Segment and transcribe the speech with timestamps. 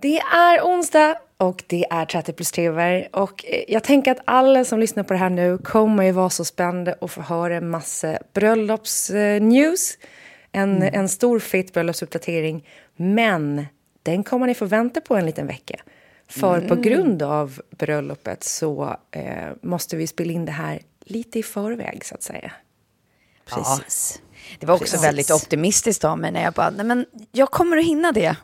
[0.00, 4.64] Det är onsdag och det är 30 plus 3 och eh, jag tänker att alla
[4.64, 7.70] som lyssnar på det här nu kommer ju vara så spända och få höra en
[7.70, 9.98] massa bröllopsnews.
[10.52, 12.68] En, en stor fet bröllopsuppdatering.
[12.96, 13.66] Men
[14.02, 15.80] den kommer ni få vänta på en liten vecka.
[16.28, 21.42] För på grund av bröllopet så eh, måste vi spela in det här lite i
[21.42, 22.52] förväg så att säga.
[23.44, 24.22] Precis.
[24.58, 25.04] Det var också Precis.
[25.04, 28.36] väldigt optimistiskt av mig när jag bara, nej men jag kommer att hinna det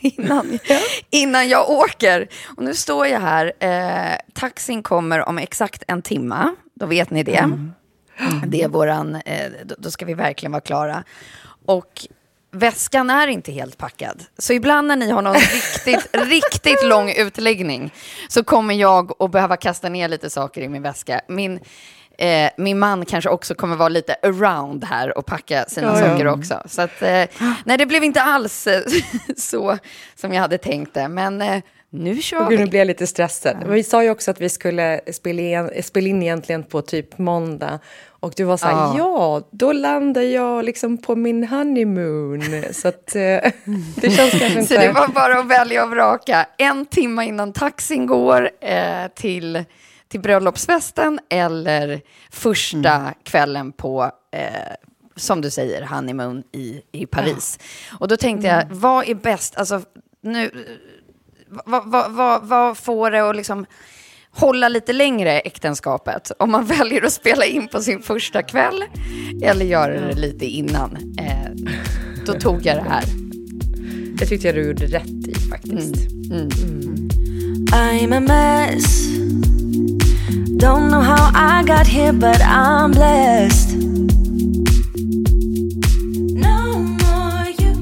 [0.00, 0.58] innan,
[1.10, 2.28] innan jag åker.
[2.56, 7.22] Och nu står jag här, eh, taxin kommer om exakt en timma, då vet ni
[7.22, 7.50] det.
[8.46, 11.04] Det är våran, eh, då, då ska vi verkligen vara klara.
[11.66, 12.06] Och
[12.52, 14.24] väskan är inte helt packad.
[14.38, 15.34] Så ibland när ni har någon
[15.84, 17.94] riktigt, riktigt lång utläggning
[18.28, 21.20] så kommer jag att behöva kasta ner lite saker i min väska.
[21.28, 21.60] Min,
[22.20, 26.08] eh, min man kanske också kommer vara lite around här och packa sina Ja, ja.
[26.12, 26.62] saker också.
[26.66, 27.24] Så att, eh,
[27.64, 28.82] nej, det blev inte alls eh,
[29.36, 29.78] så
[30.14, 31.08] som jag hade tänkt det.
[31.08, 31.62] Men eh,
[31.92, 32.66] nu kör Och nu vi.
[32.66, 33.56] blir jag lite stressad.
[33.60, 37.18] Men Vi sa ju också att vi skulle spela in, spela in egentligen på typ
[37.18, 37.78] måndag.
[38.22, 38.94] Och du var så här, Ja.
[38.98, 42.42] ja, då landar jag liksom på min honeymoon.
[42.72, 43.20] Så att eh,
[43.96, 45.00] det känns kanske Så det inte...
[45.00, 46.46] var bara att välja och vraka.
[46.58, 49.64] En timme innan taxin går eh, till,
[50.10, 52.00] till bröllopsfesten eller
[52.30, 54.48] första kvällen på, eh,
[55.16, 57.58] som du säger, honeymoon i, i Paris.
[58.00, 59.56] Och då tänkte jag, vad är bäst?
[59.56, 59.82] Alltså,
[60.22, 60.50] nu,
[61.48, 63.66] vad, vad, vad, vad får det att liksom
[64.30, 66.32] hålla lite längre äktenskapet?
[66.38, 68.84] Om man väljer att spela in på sin första kväll
[69.42, 71.16] eller göra det lite innan.
[71.18, 71.50] Eh,
[72.26, 73.04] då tog jag det här.
[74.18, 75.94] Det tyckte jag du gjorde rätt i faktiskt.
[77.72, 79.06] I'm a mess.
[80.60, 83.76] Don't know how I got here, but I'm blessed.
[86.34, 87.74] No more you.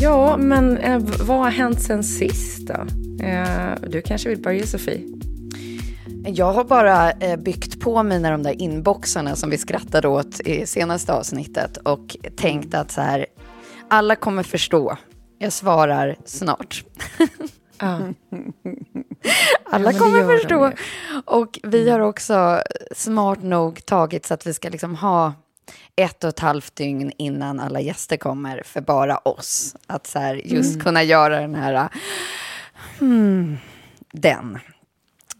[0.00, 2.86] Ja, men eh, vad har hänt sen sist då?
[3.24, 5.00] Eh, du kanske vill börja Sofie?
[6.26, 10.66] Jag har bara eh, byggt på mina de där inboxarna som vi skrattade åt i
[10.66, 13.26] senaste avsnittet och tänkt att så här,
[13.88, 14.96] alla kommer förstå.
[15.38, 16.84] Jag svarar snart.
[17.78, 17.98] Ja.
[19.64, 20.72] Alla det kommer förstå.
[21.24, 22.62] Och vi har också
[22.94, 25.32] smart nog tagit så att vi ska liksom ha
[25.96, 29.76] ett och ett halvt dygn innan alla gäster kommer för bara oss.
[29.86, 31.88] Att så här, just kunna göra den här,
[32.98, 33.58] hmm,
[34.12, 34.58] den.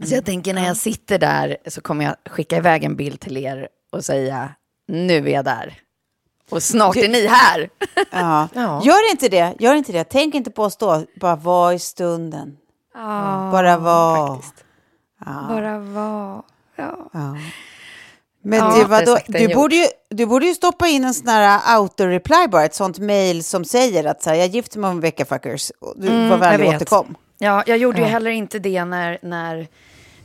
[0.04, 3.36] Så jag tänker när jag sitter där så kommer jag skicka iväg en bild till
[3.36, 4.54] er och säga
[4.88, 5.83] nu är jag där.
[6.50, 7.70] Och snart är ni här.
[8.10, 8.48] Ja.
[8.54, 8.82] Ja.
[8.84, 10.04] Gör inte det, gör inte det.
[10.04, 12.56] Tänk inte på att stå, bara var i stunden.
[13.52, 14.34] bara var.
[14.36, 14.64] Faktiskt.
[15.48, 16.42] Bara var.
[16.76, 17.10] Ja.
[18.46, 21.60] Men Ja, du, vadå, du, borde ju, du borde ju stoppa in en sån här
[21.76, 25.00] auto-reply bara, ett sånt mail som säger att så här, jag gifter mig om en
[25.00, 25.72] vecka fuckers.
[25.96, 27.14] Du var jag vänlig återkom.
[27.38, 29.68] Ja, jag gjorde ju heller inte det när, när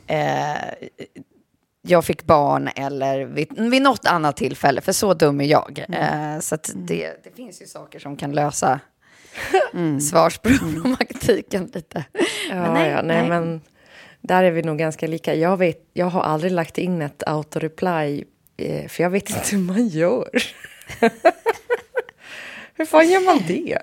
[0.08, 0.56] eh,
[1.82, 5.86] jag fick barn eller vid, vid något annat tillfälle, för så dum är jag.
[5.90, 8.80] Eh, så att det, det finns ju saker som kan lösa
[10.12, 12.06] svarsproblematiken lite.
[12.50, 13.30] Ja, Men nej, ja, nej, nej.
[13.30, 13.62] men
[14.22, 15.36] där är vi nog ganska lika.
[15.36, 18.24] Jag, vet, jag har aldrig lagt in ett autoreply,
[18.58, 20.30] eh, för jag vet inte hur man gör.
[22.74, 23.78] hur fan gör man det?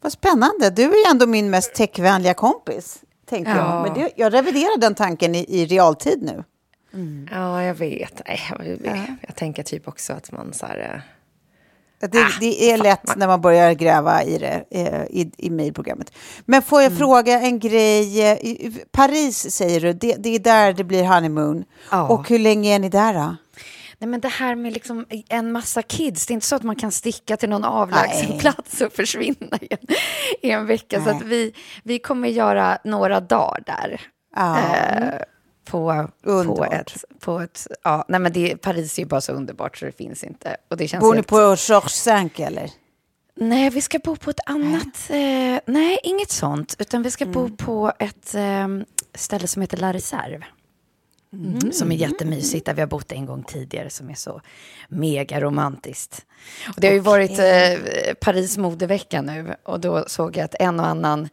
[0.00, 0.70] Vad spännande.
[0.70, 3.56] Du är ju ändå min mest techvänliga kompis, tänker Ja.
[3.56, 3.82] jag.
[3.82, 6.44] Men det, jag reviderar den tanken i, i realtid nu.
[7.30, 8.22] Ja, jag vet.
[8.26, 8.40] Nej,
[8.84, 10.78] jag, jag tänker typ också att man så här...
[10.78, 16.12] eh, Det, det är lätt när man börjar gräva i det, eh, i, i mejlprogrammet.
[16.44, 18.84] Men får jag fråga en grej?
[18.92, 21.64] Paris säger du, det, det är där det blir honeymoon.
[21.90, 22.08] Ja.
[22.08, 23.36] Och hur länge är ni där då?
[23.98, 26.76] Nej, men det här med liksom en massa kids, det är inte så att man
[26.76, 28.38] kan sticka till någon avlägsen Nej.
[28.38, 29.78] plats och försvinna i en,
[30.42, 31.04] i en vecka.
[31.04, 34.00] Så att vi, vi kommer göra några dagar där.
[34.36, 34.58] Ja.
[34.58, 35.14] Eh,
[35.64, 39.76] på, på ett, på ett, ja, nej men det, Paris är ju bara så underbart
[39.78, 40.56] så det finns inte.
[40.70, 42.70] Och det känns Bor ni helt- på Georges V eller?
[43.36, 47.56] Nej, vi ska bo på ett annat, eh, nej inget sånt, utan vi ska bo
[47.56, 48.68] på ett eh,
[49.14, 50.44] ställe som heter La Reserve.
[51.72, 54.40] Som är jättemysigt, där vi har bott en gång tidigare, som är så
[54.88, 56.26] mega romantiskt.
[56.68, 60.80] Och det har ju varit eh, Paris modevecka nu och då såg jag att en
[60.80, 61.28] och annan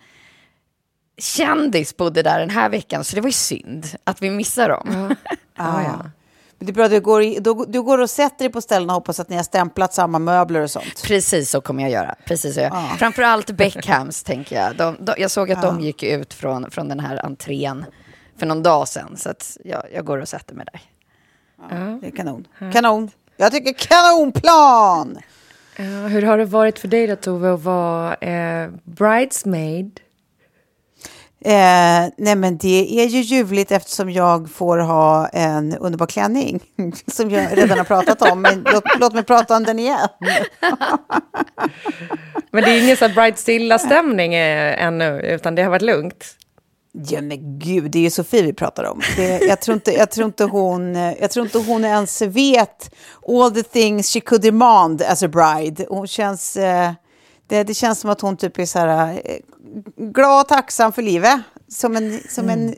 [1.18, 5.16] kändis bodde där den här veckan, så det var ju synd att vi missar dem.
[5.58, 6.06] Ja, ja.
[6.58, 8.90] Men det är bra, du går, i, du, du går och sätter dig på ställen
[8.90, 11.04] och hoppas att ni har stämplat samma möbler och sånt.
[11.04, 12.16] Precis så kommer jag göra.
[12.26, 12.62] Precis så.
[12.62, 12.96] Ja.
[13.00, 14.76] Framförallt Beckhams, tänker jag.
[14.76, 17.86] De, de, jag såg att de gick ut från, från den här entrén
[18.38, 20.82] för någon dag sedan, så att jag, jag går och sätter mig där.
[22.02, 22.48] Det är kanon.
[22.74, 23.12] Kanon.
[23.38, 25.18] Jag tycker kanonplan!
[25.76, 30.00] Ja, hur har det varit för dig då, Tove, att vara eh, bridesmaid?
[31.46, 36.60] Eh, nej men det är ju ljuvligt eftersom jag får ha en underbar klänning
[37.08, 38.42] som jag redan har pratat om.
[38.42, 40.08] Men låt, låt mig prata om den igen.
[42.52, 46.26] Men det är ingen så här bridezilla-stämning eh, ännu, utan det har varit lugnt.
[46.94, 49.02] Ja men gud, det är ju Sofie vi pratar om.
[49.16, 52.96] Det, jag, tror inte, jag, tror inte hon, jag tror inte hon ens vet
[53.28, 55.86] all the things she could demand as a bride.
[55.90, 56.92] Hon känns, eh,
[57.48, 59.38] det, det känns som att hon typ är så här, eh,
[59.98, 61.40] glad och tacksam för livet.
[61.68, 62.76] Som en, som en,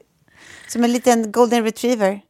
[0.68, 2.22] som en liten golden retriever.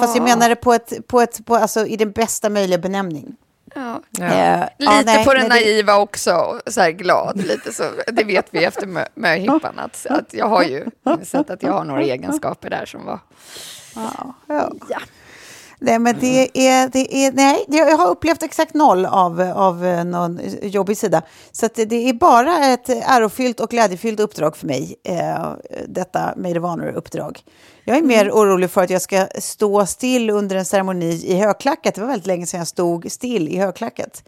[0.00, 3.36] Fast jag menar det på ett, på ett, på, alltså, i den bästa möjliga benämning.
[3.74, 4.00] Ja.
[4.20, 7.36] Eh, Lite ja, nej, på den nej, det- naiva också, så här glad.
[7.46, 10.86] Lite så, det vet vi efter mö- möhippan, att, att jag har ju
[11.24, 13.18] sett att jag har några egenskaper där som var...
[13.94, 14.34] Ja,
[14.88, 14.98] ja.
[15.82, 15.86] Ja.
[15.86, 20.04] Nej, men det är, det är, nej, jag har upplevt exakt noll av, av eh,
[20.04, 21.22] någon jobbig sida.
[21.52, 25.52] Så det, är bara ett ärofyllt och glädjefyllt uppdrag för mig, eh,
[25.88, 27.40] detta Maid of Honor-uppdrag.
[27.84, 31.94] Jag är mer orolig för att jag ska stå still under en ceremoni i högklackat.
[31.94, 34.24] Det var väldigt länge sedan jag stod still i högklackat.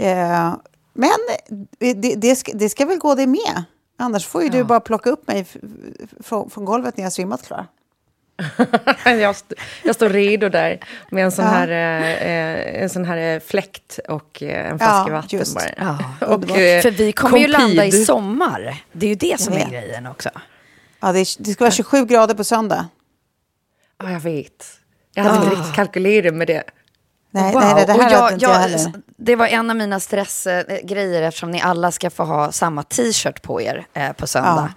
[0.00, 0.54] Eh,
[0.92, 1.18] men
[1.78, 3.64] det, det, ska, det ska väl gå det med.
[3.98, 5.46] Annars får ju du bara plocka upp mig
[6.20, 7.66] från, från golvet när jag har svimmat, Klara.
[9.04, 9.54] jag, st-
[9.84, 10.78] jag står redo där
[11.10, 11.50] med en sån Ja.
[11.50, 15.54] här, eh, eh, en sån här eh, fläkt och eh, en flaska Ja, vatten just.
[15.54, 15.64] bara.
[16.20, 16.26] Ja.
[16.26, 18.76] Och, eh, För vi kommer ju landa i sommar.
[18.92, 20.30] Det är ju det som är grejen också.
[21.00, 22.88] Ja, det, är, det ska vara 27 grader på söndag.
[24.02, 24.66] Ja, jag vet.
[25.14, 26.62] Jag hade inte riktigt kalkylerat med det.
[27.36, 27.62] Nej, Wow.
[27.62, 31.50] nej, det Och här jag, inte jag jag, det var en av mina stressgrejer eftersom
[31.50, 34.74] ni alla ska få ha samma t-shirt på er eh, på söndag.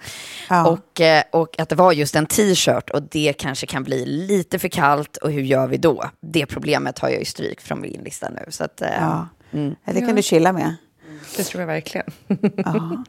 [0.48, 0.54] Ja.
[0.56, 0.68] Ja.
[0.70, 4.58] Och, eh, och att det var just en t-shirt och det kanske kan bli lite
[4.58, 6.04] för kallt och hur gör vi då?
[6.20, 8.44] Det problemet har jag ju stryk från min lista nu.
[8.48, 9.28] Så att, eh, Ja.
[9.50, 10.74] Nej, Det kan du chilla med.
[11.36, 12.06] Det tror jag verkligen.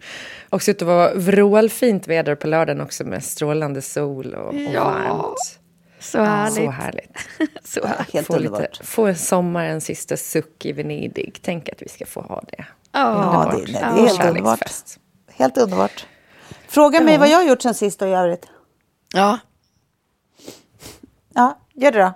[0.50, 4.84] och så att vara vrålfint väder på lördagen också med strålande sol och, och Ja,
[4.84, 5.60] varmt.
[6.02, 6.56] Så härligt.
[6.56, 7.18] Så härligt.
[7.64, 8.14] Så härligt.
[8.14, 11.40] Helt Få, lite, få en sommarens sista suck i Venedig.
[11.42, 12.66] Tänk att vi ska få ha det.
[12.92, 13.00] Ja,
[13.52, 13.68] det, Underbart.
[13.68, 14.72] nej, det är helt underbart.
[15.32, 16.06] Helt underbart.
[16.68, 18.46] Fråga mig vad jag har gjort sen sist och i övrigt.
[19.14, 19.40] Ja.
[21.34, 22.14] Ja, gör det då.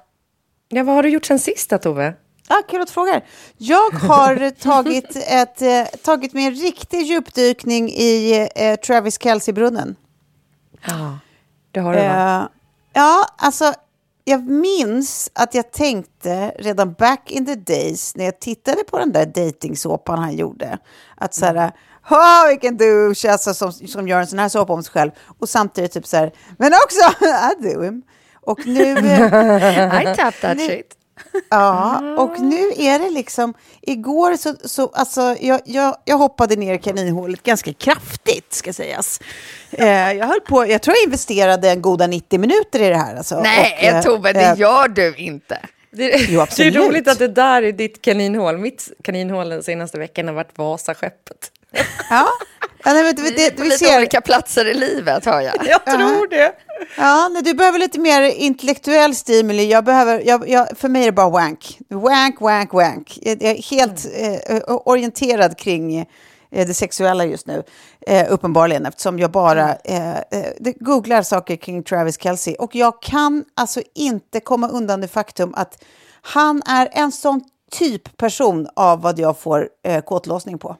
[0.69, 2.13] Ja, vad har du gjort sen sist då, Tove?
[2.49, 3.23] Ja, kul att du frågar.
[3.57, 9.95] Jag har tagit, ett, eh, tagit mig en riktig djupdykning i eh, Travis Kelce-brunnen.
[10.87, 11.19] Ja,
[11.71, 12.39] det har du va?
[12.41, 12.47] Eh,
[12.95, 13.73] ja, alltså
[14.23, 19.11] jag minns att jag tänkte redan back in the days när jag tittade på den
[19.11, 20.77] där dejtingsåpan han gjorde.
[21.17, 21.71] Att så här,
[22.09, 25.11] oh, vilken douche, alltså, som, som gör en sån här såpa om sig själv.
[25.39, 28.01] Och samtidigt typ så här, men också, I do him.
[28.41, 28.81] Och nu...
[28.91, 30.95] I tap that Nu- shit.
[31.49, 33.53] Ja, och nu är det liksom...
[33.81, 34.53] Igår så...
[34.63, 39.19] så alltså, jag, jag, jag hoppade ner i kaninhålet ganska kraftigt, ska sägas.
[39.71, 40.67] Eh, jag höll på...
[40.67, 43.15] Jag tror jag investerade en goda 90 minuter i det här.
[43.15, 45.59] Alltså, Nej, och, eh, Tove, det eh, gör du inte.
[45.91, 46.75] Det, Jo, det är absolut.
[46.75, 48.57] roligt att det där är ditt kaninhål.
[48.57, 51.51] Mitt kaninhål den senaste veckan har varit Vasaskeppet.
[52.09, 52.27] Ja,
[52.83, 53.97] ja nej, men, det, Vi på vi lite ser...
[53.97, 55.53] olika platser i livet, hör jag.
[55.67, 56.51] Jag tror det.
[56.97, 59.71] Ja, nej, du behöver lite mer intellektuell stimuli.
[59.71, 61.79] Jag behöver, jag, jag, för mig är det bara wank.
[61.89, 63.19] Wank, wank, wank.
[63.21, 64.05] Jag jag är helt
[64.49, 66.05] eh, orienterad kring eh,
[66.67, 67.63] det sexuella just nu,
[68.07, 70.21] eh, uppenbarligen, eftersom jag bara eh, eh,
[70.59, 72.55] det- googlar saker kring Travis Kelce.
[72.55, 75.83] Och jag kan alltså inte komma undan det faktum att
[76.21, 77.41] han är en sån
[77.71, 80.75] typ person av vad jag får eh, kåtlossning på.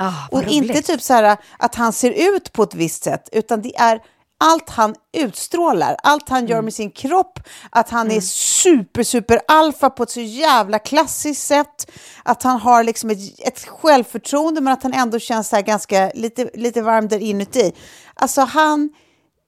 [0.00, 3.62] Ah, Och inte typ så här att han ser ut på ett visst sätt, utan
[3.62, 4.00] det är
[4.40, 7.40] allt han utstrålar, allt han gör med sin kropp,
[7.70, 11.90] att han är super, super alfa på ett så jävla klassiskt sätt,
[12.22, 16.50] att han har liksom ett, ett självförtroende men att han ändå känns så ganska lite,
[16.54, 17.72] lite varm där inuti.
[18.14, 18.90] Alltså han,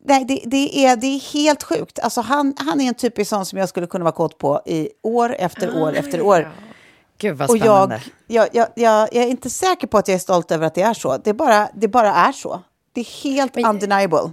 [0.05, 1.99] nej, det, det, är, det är helt sjukt.
[1.99, 4.89] Alltså han, han är en typisk sån som jag skulle kunna vara kåt på i
[5.03, 6.53] år efter år efter år.
[7.21, 8.03] Gud vad Och spännande.
[8.27, 10.75] jag, jag, jag, jag, jag är inte säker på att jag är stolt över att
[10.75, 11.17] det är så.
[11.17, 12.63] Det bara, det bara är så.
[12.93, 14.31] Det är helt undeniable.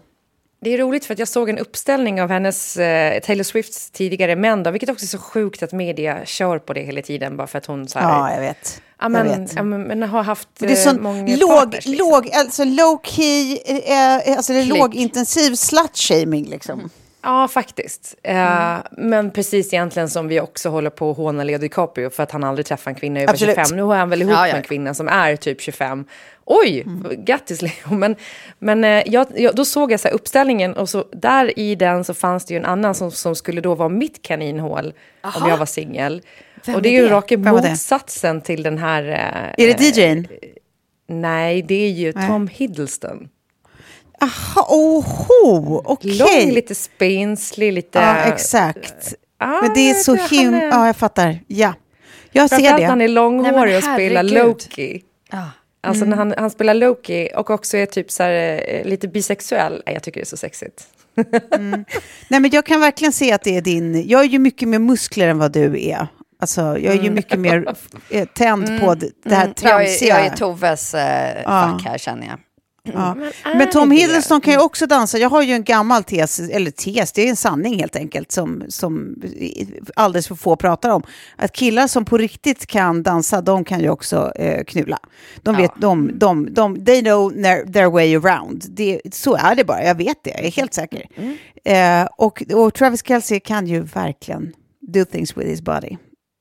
[0.62, 4.36] Det är roligt för att jag såg en uppställning av hennes eh, Taylor Swifts tidigare
[4.36, 7.48] män då, vilket också är så sjukt att media kör på det hela tiden bara
[7.48, 8.82] för att hon så här, Ja, jag vet.
[9.00, 9.56] ja, jag men, vet.
[9.56, 12.10] ja, men, men har haft Men det är eh, sån många låg, partners, liksom.
[12.10, 16.90] låg, alltså low key, eh, alltså det är lågintensiv slut-shaming liksom.
[17.28, 18.16] Ja, faktiskt.
[18.24, 22.32] Eh, men precis egentligen som vi också håller på att håna Leo DiCaprio för att
[22.32, 23.56] han aldrig träffar en kvinna över Absolut.
[23.56, 23.78] 25.
[23.78, 24.54] Nu har han väl ihop Ja, ja.
[24.54, 26.06] med en kvinna som är typ 25.
[26.46, 26.86] Oj,
[27.18, 27.72] grattis Leo.
[27.90, 28.16] Men,
[28.60, 32.14] men eh, jag, jag, då såg jag så uppställningen och så där i den så
[32.14, 35.66] fanns det ju en annan som, som skulle då vara mitt kaninhål om jag var
[35.66, 36.22] singel.
[36.76, 37.14] Och det är är ju det?
[37.14, 39.04] raka motsatsen till den här...
[39.04, 40.28] Eh, Är det DJn?
[41.08, 43.30] Nej, det är ju Tom Hiddleston.
[44.22, 46.18] Aha, oho, okej.
[46.18, 48.00] Lång, lite spenslig, lite...
[48.00, 49.14] Ja, exakt.
[49.40, 50.58] Ja, Men det är så himla...
[50.62, 51.40] är- Ja, jag fattar.
[51.48, 51.74] Ja.
[52.32, 52.84] Jag ser det.
[52.84, 54.24] han är långhårig Nej, och spelar.
[54.24, 55.02] Loki.
[55.82, 59.84] Alltså när han, han spelar Loki och också är typ så här, eh, lite bisexuell.
[59.86, 60.84] Jag tycker det är så sexigt.
[62.30, 64.08] Nej, men jag kan verkligen se att det är din...
[64.10, 66.08] Jag är ju mycket mer muskler än vad du är.
[66.42, 67.76] Alltså, jag är ju mycket mer
[68.10, 69.54] eh, tänd på det, det här Mm.
[69.62, 70.18] Jag är, tramsiga.
[70.18, 72.40] jag är Toves eh, fack här känner jag.
[72.94, 73.16] Ja.
[73.44, 73.96] är Men Tom det?
[73.96, 75.18] Hiddleston kan ju också dansa.
[75.18, 78.64] Jag har ju en gammal tes, eller tes, det är en sanning helt enkelt, som,
[78.70, 79.16] som
[79.96, 81.04] alldeles för få pratar om.
[81.36, 85.00] Att killar som på riktigt kan dansa, de kan ju också eh, knulla.
[85.42, 88.66] De vet, de, de, de, they know their, way around.
[88.70, 91.06] Det, så är det bara, jag vet det, jag är helt säker.
[91.66, 95.98] Eh, och, och Travis Kelce kan ju verkligen do things with his body.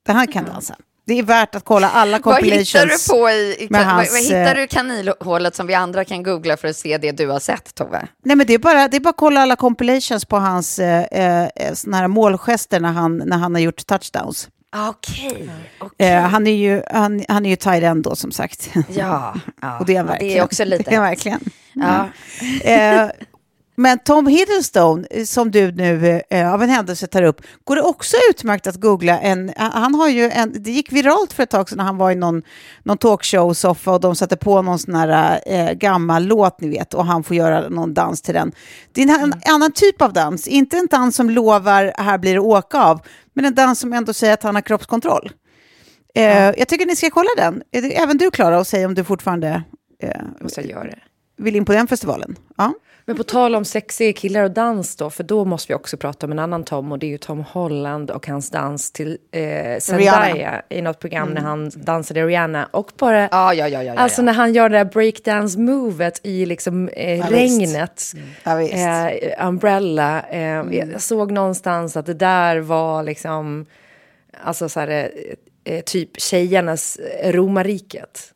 [0.08, 0.76] Han kan dansa.
[1.06, 2.74] Det är värt att kolla alla Vad compilations.
[2.74, 6.04] hittar du på i, vad, hans, vad hittar eh, du i kaninhålet som vi andra
[6.04, 8.08] kan googla för att se det du har sett Tove?
[8.24, 11.04] Nej, men det är bara, det är bara att kolla alla compilations på hans eh,
[11.12, 14.48] eh, såna här målgester när han, när han har gjort touchdowns.
[14.88, 15.50] Okej.
[15.98, 18.70] Eh, han är ju, han, han är ju tight end då som sagt.
[18.88, 19.78] Ja, ja.
[19.80, 20.34] Och det är han verkligen.
[20.34, 21.40] Det är också lite Det är verkligen.
[21.78, 22.08] Ja.
[22.70, 23.06] Eh,
[23.76, 27.82] men Tom Hiddleston, eh, som du nu eh, av en händelse tar upp, går det
[27.82, 29.18] också utmärkt att googla.
[29.20, 32.10] En, han har ju en, det gick viralt för ett tag sedan när han var
[32.10, 32.42] i någon,
[32.82, 37.04] någon talkshow-soffa och de satte på någon sån här eh, gammal låt, ni vet, och
[37.06, 38.52] han får göra någon dans till den.
[38.92, 39.38] Det är en Mm.
[39.46, 43.00] annan typ av dans, inte en dans som lovar här blir det åka av,
[43.34, 45.30] men en dans som ändå säger att han har kroppskontroll.
[46.14, 47.62] Eh, Jag tycker ni ska kolla den.
[47.72, 49.62] Även du, Klara, och säg om du fortfarande
[50.02, 50.10] eh,
[50.56, 50.98] jag göra det.
[51.38, 52.36] vill in på den festivalen.
[52.56, 52.72] Ja.
[53.08, 56.26] Men på tal om sexiga killar och dans då, för då måste vi också prata
[56.26, 59.78] om en annan Tom och det är ju Tom Holland och hans dans till eh,
[59.80, 63.28] Zendaya i något program när han dansade Rihanna och bara...
[63.30, 68.12] Ja, ja, ja, ja, Alltså när han gör det där breakdance-movet i liksom eh, regnet.
[68.58, 68.74] Visst.
[68.74, 70.22] Eh, umbrella.
[70.30, 73.66] Eh, Jag såg någonstans att det där var liksom,
[74.44, 75.10] alltså så här,
[75.66, 78.32] eh, typ tjejernas eh, romarriket.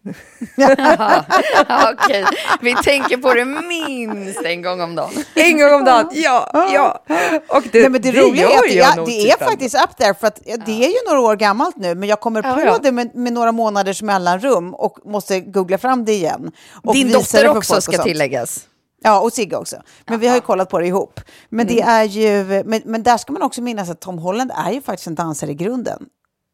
[0.56, 1.24] Ja,
[1.92, 2.24] Okej,
[2.60, 5.10] vi tänker på det minst en gång om dagen.
[5.34, 7.04] En gång om dagen, ja, ja.
[7.48, 9.74] Och det, Nej, men det, roliga är att jag ja, nog det typ är faktiskt
[9.74, 12.54] up there, för att det är ju några år gammalt nu, men jag kommer Ja,
[12.54, 12.78] på ja.
[12.82, 16.52] det med, med några månaders mellanrum och måste googla fram det igen.
[16.84, 18.66] Och Din dotter det också ska tilläggas.
[19.02, 19.76] Ja, och Sigge också.
[20.08, 21.20] Men vi har ju kollat på det ihop.
[21.48, 21.88] Men, det Mm.
[21.94, 25.06] är ju, men, men där ska man också minnas att Tom Holland är ju faktiskt
[25.06, 26.02] en dansare i grunden.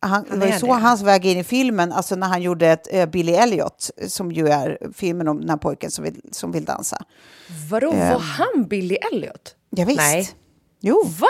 [0.06, 0.72] Han, det var så det.
[0.72, 4.48] hans väg in i filmen, alltså när han gjorde ett uh, Billy Elliot, som ju
[4.48, 7.04] är filmen om den här pojken som vill, som vill dansa.
[7.70, 9.54] Vadå, var han Billy Elliot?
[9.70, 9.98] Ja, visst.
[9.98, 10.28] Nej.
[10.80, 11.02] Jo.
[11.20, 11.26] Va?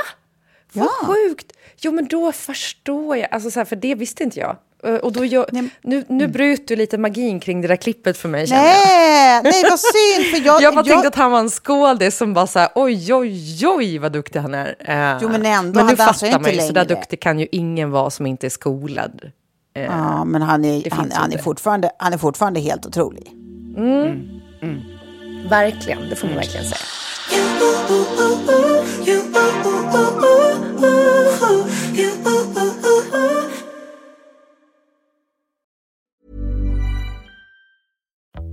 [0.73, 1.07] Vad Ja.
[1.07, 1.53] sjukt!
[1.77, 3.29] Jo, men då förstår jag.
[3.33, 4.57] Alltså, så här, för det visste inte jag.
[4.87, 8.17] Eh, Och då gör, Nej, nu, nu bröt du lite magin kring det där klippet
[8.19, 8.45] för mig.
[8.45, 8.57] jag.
[8.63, 10.63] Nej, nej vad synd, för jag...
[10.63, 13.99] Jag bara tänkte att han var en skådis som bara så här, oj, oj, oj
[13.99, 14.75] vad duktig han är.
[14.79, 17.91] Eh, Jo, men ändå, men nu fattar man ju, så där duktig kan ju ingen
[17.91, 19.21] vara som inte är skolad.
[19.77, 23.33] Eh, Ja, men han är, Det han, han, är fortfarande, han är fortfarande helt otrolig.
[25.51, 26.81] Verkligen, det får man verkligen säga.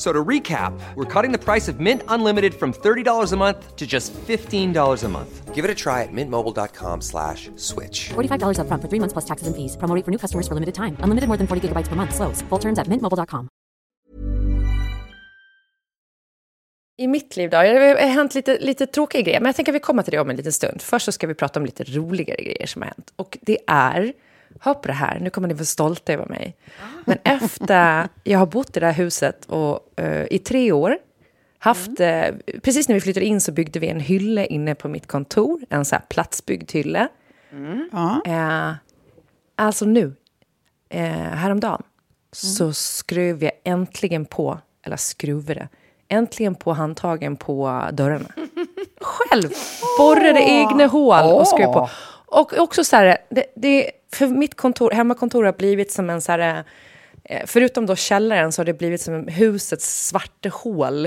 [0.00, 3.86] So to recap, we're cutting the price of Mint Unlimited from $30 a month to
[3.86, 5.54] just $15 a month.
[5.54, 8.08] Give it a try at mintmobile.com slash switch.
[8.08, 9.76] $45 upfront for three months plus taxes and fees.
[9.76, 10.96] Promo for new customers for limited time.
[11.04, 12.14] Unlimited more than 40 gigabytes per month.
[12.14, 12.40] Slows.
[12.48, 13.48] Full terms at mintmobile.com.
[16.96, 19.76] I mitt liv då, det har hänt lite, lite tråkiga grejer, men jag tänker att
[19.76, 20.82] vi kommer till det om en liten stund.
[20.82, 23.12] Först så ska vi prata om lite roligare grejer som har hänt.
[23.16, 24.12] Och det är,
[24.60, 26.56] hör på det här, nu kommer ni vara stolta över mig.
[27.04, 30.96] Men efter jag har bott i det här huset och, eh, i tre år,
[31.58, 32.24] haft, eh,
[32.62, 35.84] precis när vi flyttade in så byggde vi en hylle inne på mitt kontor, en
[35.84, 37.08] så här platsbyggd hylle.
[37.92, 38.22] Ja.
[38.26, 38.72] Eh,
[39.56, 40.14] alltså nu,
[40.88, 41.82] eh, häromdagen,
[42.32, 45.68] så skrev jag äntligen på, eller skruvade,
[46.08, 48.28] äntligen på handtagen på dörrarna.
[49.00, 49.50] Själv!
[49.98, 51.90] Borrade egna hål och skrev på.
[52.30, 56.32] Och också så här, det, det, för mitt kontor, hemmakontor har blivit som en så
[56.32, 56.64] här,
[57.24, 61.06] eh, förutom då källaren så har det blivit som husets svarta hål.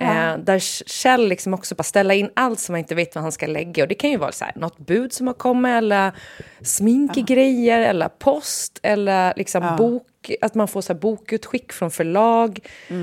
[0.00, 3.32] Eh, där Kjell liksom också bara ställa in allt som man inte vet vad han
[3.32, 3.84] ska lägga.
[3.84, 6.12] Och det kan ju vara så här, något bud som har kommit, eller
[6.62, 10.06] sminkgrejer, eller post, eller liksom bok,
[10.40, 12.58] att man får så bokutskick från förlag.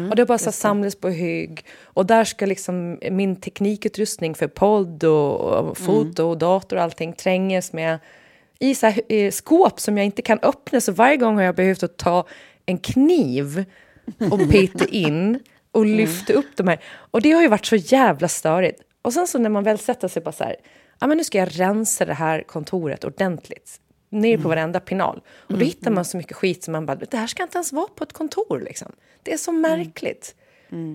[0.09, 1.65] och det har bara så samlats på hög.
[1.83, 7.13] Och där ska liksom min teknikutrustning för podd och, och foto och dator och allting
[7.13, 7.99] trängas med
[8.59, 10.81] i så här, eh, skåp som jag inte kan öppna.
[10.81, 12.27] Så varje gång har jag behövt att ta
[12.65, 13.65] en kniv
[14.31, 15.39] och peta in
[15.71, 16.79] och lyfta upp de här.
[17.11, 18.81] Och det har ju varit så jävla störigt.
[19.01, 20.55] Och sen så när man väl sätter sig bara så här,
[20.99, 23.79] ja men nu ska jag rensa det här kontoret ordentligt.
[24.09, 25.21] Ner på varenda pinal.
[25.47, 27.73] Och då hittar man så mycket skit som man bara, det här ska inte ens
[27.73, 28.91] vara på ett kontor liksom.
[29.23, 30.35] Det är så märkligt.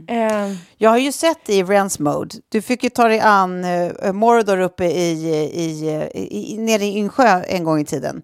[0.09, 2.35] Eh, Jag har ju sett i Rens Mode.
[2.49, 6.99] Du fick ju ta dig an uh, Mordor uppe i, i, i, i, nere i
[6.99, 8.23] Yngsjö en gång i tiden.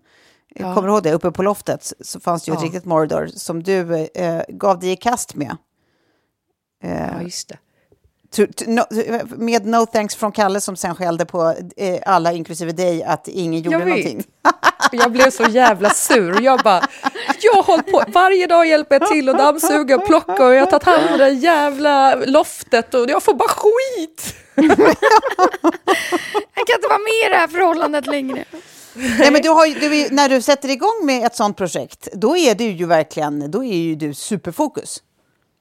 [0.55, 1.13] Jag Kommer du ihåg det?
[1.13, 2.67] Uppe på loftet så fanns det ju ett Ja.
[2.67, 5.57] riktigt Mordor som du eh, gav dig i kast med.
[6.83, 7.59] ja, just det.
[8.37, 8.83] To, to, no,
[9.37, 13.61] med No Thanks från Kalle som sen skällde på eh, alla, inklusive dig, att ingen
[13.63, 13.89] gjorde Jag vet.
[13.89, 14.25] någonting.
[14.93, 16.35] Jag blev så jävla sur.
[16.37, 16.89] Och jag bara,
[17.43, 20.67] jag hållit på, varje dag hjälper jag till och dammsuga och plocka och jag har
[20.67, 24.35] tagit hand om det jävla loftet och jag får bara skit.
[26.55, 28.45] Jag kan inte vara med i det här förhållandet längre.
[28.95, 32.37] Nej, men du har, du, är- när du sätter igång med ett sånt projekt, då
[32.37, 35.03] är du ju verkligen, då är ju du superfokus.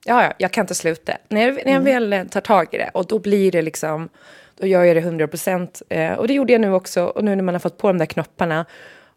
[0.06, 1.14] Ja, ja, jag kan inte sluta.
[1.28, 4.10] När jag, när jag väl eh, tar tag i det och då blir det liksom,
[4.60, 5.82] då gör jag det 100 procent.
[5.90, 7.04] Eh, och det gjorde jag nu också.
[7.04, 8.66] Och nu när man har fått på de där knopparna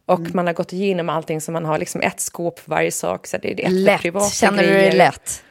[0.06, 3.26] och man har gått igenom allting så man har liksom ett skåp för varje sak.
[3.26, 4.00] Så det är det ett för Lätt.
[4.00, 4.82] privata Känner du grejer.
[4.90, 5.44] dig lätt?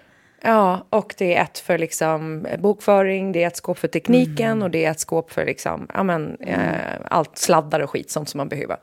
[0.43, 4.61] Ja, och det är ett för liksom eh, bokföring, det är ett skåp för tekniken
[4.63, 8.29] och det är ett skåp för liksom, ja, men, eh, allt sladdar och skit, sånt
[8.29, 8.77] som man behöver.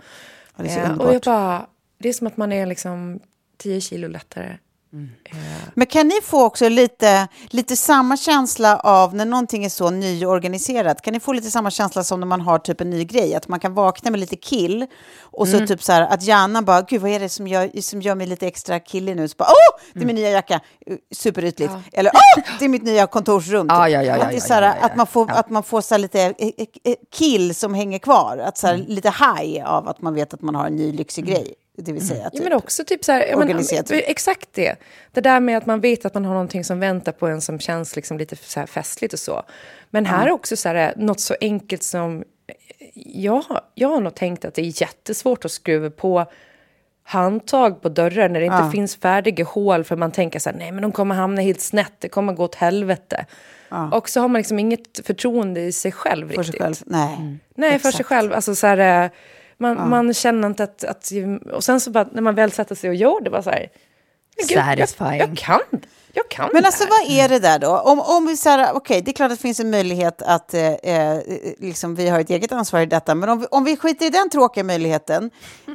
[0.56, 1.66] Ja, det är så Eh, och jag bara,
[1.98, 3.20] det är som att man är liksom
[3.56, 4.52] 10 kilo lättare.
[5.74, 11.02] Men kan ni få också lite, lite samma känsla av när någonting är så nyorganiserat?
[11.02, 13.34] Kan ni få lite samma känsla som när man har typ en ny grej?
[13.34, 14.86] Att man kan vakna med lite kill
[15.20, 18.02] och så typ så här att hjärnan bara, gud vad är det som gör, som
[18.02, 19.28] gör mig lite extra killig nu?
[19.28, 21.72] Så bara, åh, det är min nya jacka, Uh, superytligt.
[21.92, 23.66] Eller, åh, det är mitt nya kontorsrum.
[23.68, 25.28] Ja, ja, ja, ja, att det är ja, så här, ja, ja, att man får,
[25.28, 25.34] ja.
[25.34, 28.38] att man får så här lite eh, eh, eh, kill som hänger kvar.
[28.38, 31.26] Att så här, lite high av att man vet att man har en ny lyxig
[31.26, 31.54] grej.
[31.82, 32.42] Det vill säga, Ja, typ.
[32.44, 34.76] men också typ så här, ja, men, exakt det.
[35.12, 37.58] Det där med att man vet att man har någonting som väntar på en som
[37.58, 39.42] känns liksom lite så festligt och så.
[39.90, 42.24] Men här är också så här, något så enkelt som...
[42.94, 46.26] Jag, jag har nog tänkt att det är jättesvårt att skruva på
[47.02, 50.72] handtag på dörrar när det inte finns färdiga hål för man tänker så här, nej
[50.72, 53.26] men de kommer hamna helt snett, det kommer gå åt helvete.
[53.92, 56.54] Och så har man liksom inget förtroende i sig själv för riktigt.
[56.54, 56.76] sig själv.
[56.86, 57.38] Nej.
[57.54, 57.96] Nej, för Exakt.
[57.96, 58.32] sig själv.
[58.32, 59.10] Alltså, så här,
[59.58, 61.12] man, man känner inte att, att...
[61.52, 63.68] Och sen så bara, när man väl sätter sig och gör det, bara så här...
[64.36, 65.18] "Men gud, Satisfying.
[65.18, 65.60] Jag, jag kan
[66.12, 66.90] Jag kan Men alltså här.
[66.90, 67.78] vad är det där då?
[67.78, 70.72] Om, om vi säger, okej, det är klart att det finns en möjlighet att eh,
[70.72, 71.18] eh,
[71.58, 74.10] liksom, vi har ett eget ansvar i detta, men om vi, om vi skiter i
[74.10, 75.30] den tråkiga möjligheten,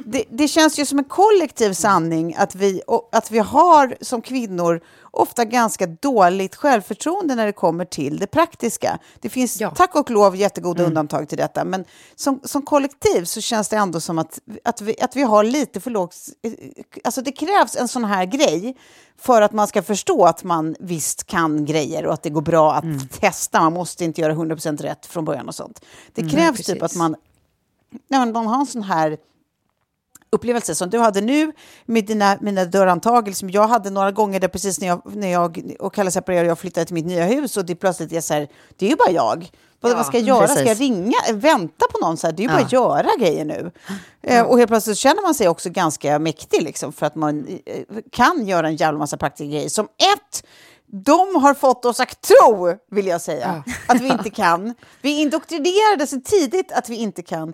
[0.06, 4.22] det, det känns ju som en kollektiv sanning att vi, och, att vi har som
[4.22, 4.80] kvinnor
[5.14, 8.98] ofta ganska dåligt självförtroende när det kommer till det praktiska.
[9.20, 9.70] Det finns Ja.
[9.70, 14.00] tack och lov jättegoda undantag till detta, men som, som kollektiv så känns det ändå
[14.00, 16.16] som att, att, vi, att vi har lite för lågt...
[17.04, 18.76] Alltså det krävs en sån här grej
[19.18, 22.74] för att man ska förstå att man visst kan grejer och att det går bra
[22.74, 23.60] att testa.
[23.60, 25.80] Man måste inte göra 100% rätt från början och sånt.
[26.14, 26.82] Det krävs typ precis.
[26.82, 27.16] att man,
[28.08, 29.16] nej, men man har en sån här
[30.34, 31.52] upplevelse som du hade nu
[31.86, 35.74] med dina, mina dörrhandtag, som jag hade några gånger där precis när jag, när jag
[35.80, 38.34] och Kalle separerade och jag flyttade till mitt nya hus och det plötsligt är så
[38.34, 39.50] här, det är ju bara jag.
[39.80, 40.48] Vad, Ja, vad ska jag göra?
[40.48, 40.80] Ska jag precis.
[40.80, 41.16] ringa?
[41.32, 42.16] Vänta på någon?
[42.16, 43.72] Så här, det är ju bara att göra grejer nu.
[44.22, 47.82] Eh, och helt plötsligt känner man sig också ganska mäktig liksom, för att man eh,
[48.12, 49.68] kan göra en jävla massa praktiska grejer.
[49.68, 50.46] Som ett,
[50.86, 54.74] de har fått oss att tro, vill jag säga, att vi inte kan.
[55.02, 57.52] Vi indoktrinerade så tidigt att vi inte kan.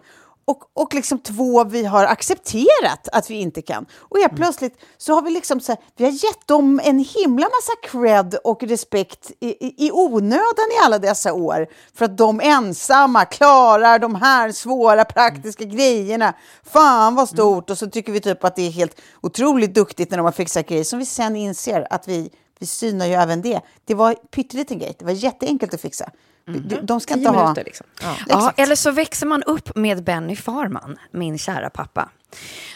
[0.50, 3.86] Och, och liksom två, vi har accepterat att vi inte kan.
[3.98, 7.46] Och helt plötsligt så har vi liksom så här, vi har gett dem en himla
[7.46, 11.66] massa cred och respekt i, i, i onödan i alla dessa år.
[11.94, 16.34] För att de ensamma klarar de här svåra praktiska grejerna.
[16.62, 17.70] Fan vad stort!
[17.70, 20.66] Och så tycker vi typ att det är helt otroligt duktigt när de har fixat
[20.66, 23.60] grejer som vi sen inser att vi, vi synar ju även det.
[23.84, 26.10] Det var en pytteliten grej, det var jätteenkelt att fixa.
[26.44, 27.42] De, de ska inte ha...
[27.42, 27.86] minuter liksom.
[28.02, 28.16] Ja.
[28.28, 32.08] Ja, eller så växer man upp med Benny Farman, min kära pappa.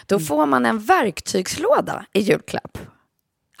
[0.05, 2.77] Då får man en verktygslåda i julklapp.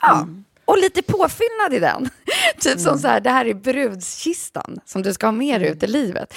[0.01, 0.27] Ja,
[0.65, 2.09] och lite påfyllnad i den.
[2.59, 5.83] typ som så här, det här är brudskistan som du ska ha med dig ut
[5.83, 6.33] i livet.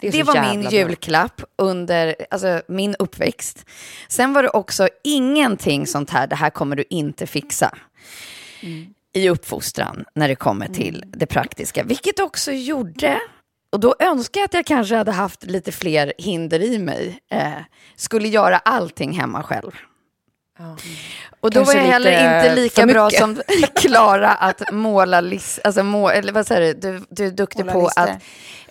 [0.00, 3.66] Det Det, var min julklapp under alltså, min uppväxt.
[4.08, 7.78] Sen var det också ingenting sånt här, det här kommer du inte fixa.
[9.14, 11.82] I uppfostran när det kommer till det praktiska.
[11.84, 13.20] Vilket också gjorde,
[13.72, 17.18] och då önskar jag att jag kanske hade haft lite fler hinder i mig.
[17.30, 17.52] Eh,
[17.96, 19.72] skulle göra allting hemma själv.
[21.40, 23.42] Och då Kanske var jag heller inte lika bra som
[23.74, 27.72] Klara att måla lis, alltså må, eller vad säger du, du, du är duktig Måla
[27.72, 28.02] på lister.
[28.02, 28.22] att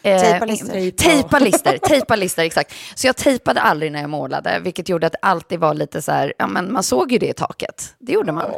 [0.03, 0.91] eh, Tejpa lister.
[0.97, 2.73] Tejpa lister, tejpa lister, exakt.
[2.95, 6.11] Så jag tejpade aldrig när jag målade, vilket gjorde att det alltid var lite så
[6.11, 7.95] här, ja men man såg ju det i taket.
[7.99, 8.51] Det gjorde man.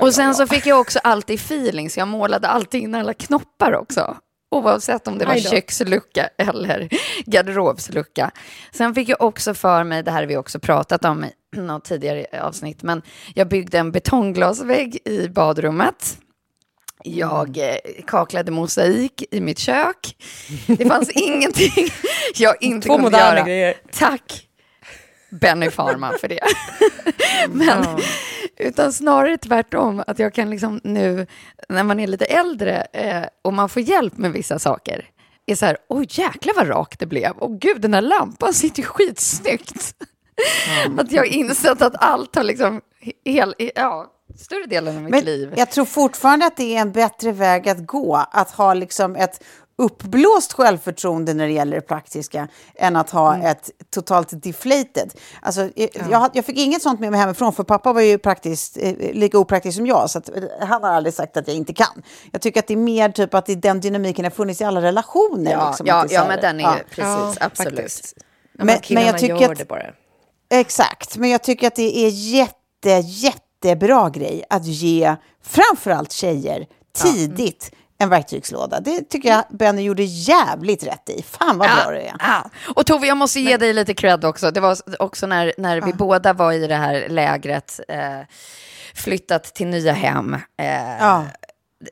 [0.00, 3.74] och sen så fick jag också alltid feeling, så jag målade alltid in alla knoppar
[3.74, 4.16] också.
[4.50, 6.88] Oavsett om det var kökslucka eller
[7.26, 8.30] garderobslucka.
[8.72, 11.30] Sen fick jag också för mig, det här har vi också pratat om i
[11.62, 13.02] något tidigare avsnitt, men
[13.34, 16.18] jag byggde en betongglasvägg i badrummet.
[17.04, 20.16] Jag eh, kaklade mosaik i mitt kök.
[20.66, 21.88] Det fanns ingenting
[22.36, 23.42] jag inte Två kunde göra.
[23.42, 23.74] grejer.
[23.92, 24.46] Tack
[25.30, 26.40] Benny Farman för det.
[27.48, 27.84] Men,
[28.56, 31.26] utan snarare tvärtom, att jag kan liksom nu,
[31.68, 35.04] när man är lite äldre eh, och man får hjälp med vissa saker,
[35.46, 38.82] är så här, oj jäklar vad rakt det blev, och gud den här lampan sitter
[38.82, 39.94] ju skitsnyggt.
[40.98, 42.80] Att jag har insett att allt har liksom,
[43.24, 44.06] hel, ja,
[44.38, 45.54] större delen av mitt Men liv.
[45.56, 49.42] jag tror fortfarande att det är en bättre väg att gå, att ha liksom ett
[49.78, 55.12] uppblåst självförtroende när det gäller det praktiska än att ha ett totalt deflated.
[55.42, 58.76] Alltså, jag, jag, jag fick inget sånt med mig hemifrån, för pappa var ju praktiskt,
[58.80, 61.72] eh, lika opraktisk som jag, så att, eh, han har aldrig sagt att jag inte
[61.74, 62.02] kan.
[62.32, 64.82] Jag tycker att det är mer typ att det, den dynamiken har funnits i alla
[64.82, 65.50] relationer.
[65.52, 66.76] Ja, liksom, ja, ja men den är ja.
[66.90, 68.14] precis, absolut.
[68.58, 69.82] Ja, Men- men, jag tycker gör att- det bara.
[70.50, 77.70] Exakt, men jag tycker att det är jätte, jättebra grej att ge framförallt tjejer tidigt
[77.98, 78.80] en verktygslåda.
[78.80, 81.22] Det tycker jag Benny gjorde jävligt rätt i.
[81.22, 82.16] Fan vad bra det är.
[82.18, 82.50] Ja.
[82.74, 84.50] Och Tove, jag måste ge dig lite cred också.
[84.50, 88.20] Det var också när, när vi båda var i det här lägret, eh,
[88.94, 91.24] flyttat till nya hem eh, Ja.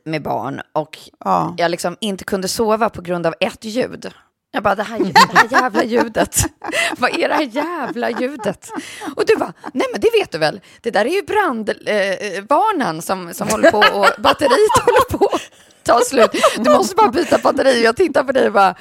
[0.04, 1.54] med barn och Ja.
[1.56, 4.10] jag liksom inte kunde sova på grund av ett ljud.
[4.54, 6.44] Jag bara, det här, det här jävla ljudet.
[6.98, 8.70] Vad är det här jävla ljudet?
[9.16, 10.60] Och du bara, nej men det vet du väl.
[10.80, 15.40] Det där är ju brandvarnaren eh, som, som håller på och batteriet håller på att
[15.82, 16.30] ta slut.
[16.58, 17.84] Du måste bara byta batteri.
[17.84, 18.74] Jag tittar på dig och bara,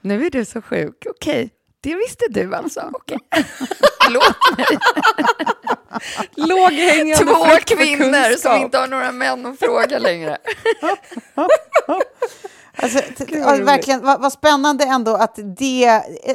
[0.00, 1.06] nu är du så sjuk.
[1.10, 2.90] Okej, det visste du alltså.
[2.92, 3.18] Okej.
[4.10, 4.66] Låt mig.
[6.34, 7.44] Låghängande Två
[7.76, 10.38] kvinnor som inte har några män att fråga längre.
[12.82, 15.88] Alltså, ja, verkligen, vad, vad spännande ändå att det,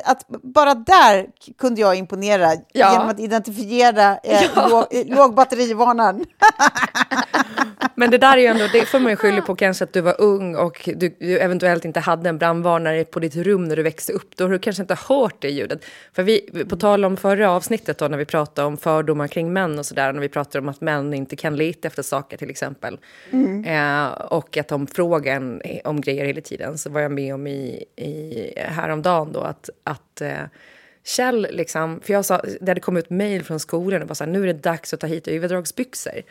[0.03, 1.25] att bara där
[1.57, 2.91] kunde jag imponera Ja.
[2.91, 6.25] genom att identifiera eh, låg, eh, lågbatterivarnaren.
[7.95, 10.01] Men det där är ju ändå, det får man ju skylla på kanske att du
[10.01, 13.83] var ung och du, du eventuellt inte hade en brandvarnare på ditt rum när du
[13.83, 14.37] växte upp.
[14.37, 15.85] Då har du kanske inte hört det ljudet.
[16.13, 19.79] För vi, på tal om förra avsnittet då när vi pratade om fördomar kring män
[19.79, 22.97] och sådär, när vi pratade om att män inte kan leta efter saker till exempel.
[23.65, 27.47] Eh, och att de frågar en om grejer hela tiden, så var jag med om
[27.47, 30.43] i, i häromdagen då att, att eh,
[31.03, 34.23] Kjell, liksom, för jag sa, det hade kommit ut mejl från skolan och bara så
[34.23, 36.21] här, nu är det dags att ta hit överdragsbyxor.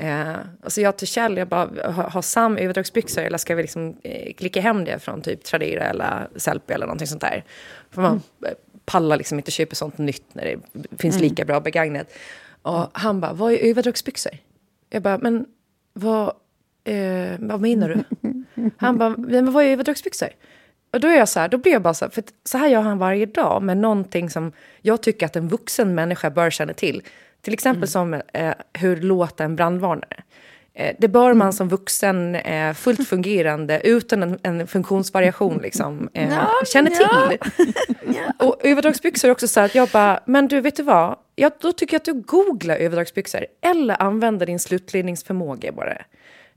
[0.00, 3.62] Eh, och så jag till Kjell, jag bara, har, har Sam överdragsbyxor eller ska vi
[3.62, 7.44] liksom eh, klicka hem det från typ Tradera eller Sellpy eller någonting sånt där?
[7.90, 8.52] För man eh,
[8.84, 10.58] pallar liksom inte köpa sånt nytt när det
[10.98, 12.06] finns lika bra begagnat.
[12.62, 14.32] Och han bara, vad är överdragsbyxor?
[14.90, 15.46] Jag bara, men
[15.92, 16.32] vad,
[16.84, 18.21] eh, vad menar du?
[18.76, 20.28] Han bara, men vad är överdragsbyxor?
[20.92, 22.68] Och då är jag så här, då blir jag bara så här, för så här
[22.68, 26.72] gör han varje dag med någonting som jag tycker att en vuxen människa bör känna
[26.72, 27.02] till.
[27.40, 30.22] Till exempel som eh, hur låter en brandvarnare.
[30.74, 36.32] Eh, det bör man som vuxen eh, fullt fungerande utan en, en funktionsvariation liksom, eh,
[36.32, 37.28] Ja, känner ja.
[37.28, 37.72] till.
[38.38, 41.16] Och överdragsbyxor är också så här att jag bara, men du vet du vad?
[41.36, 45.98] Jag, då tycker jag att du googlar överdragsbyxor eller använder din slutledningsförmåga bara.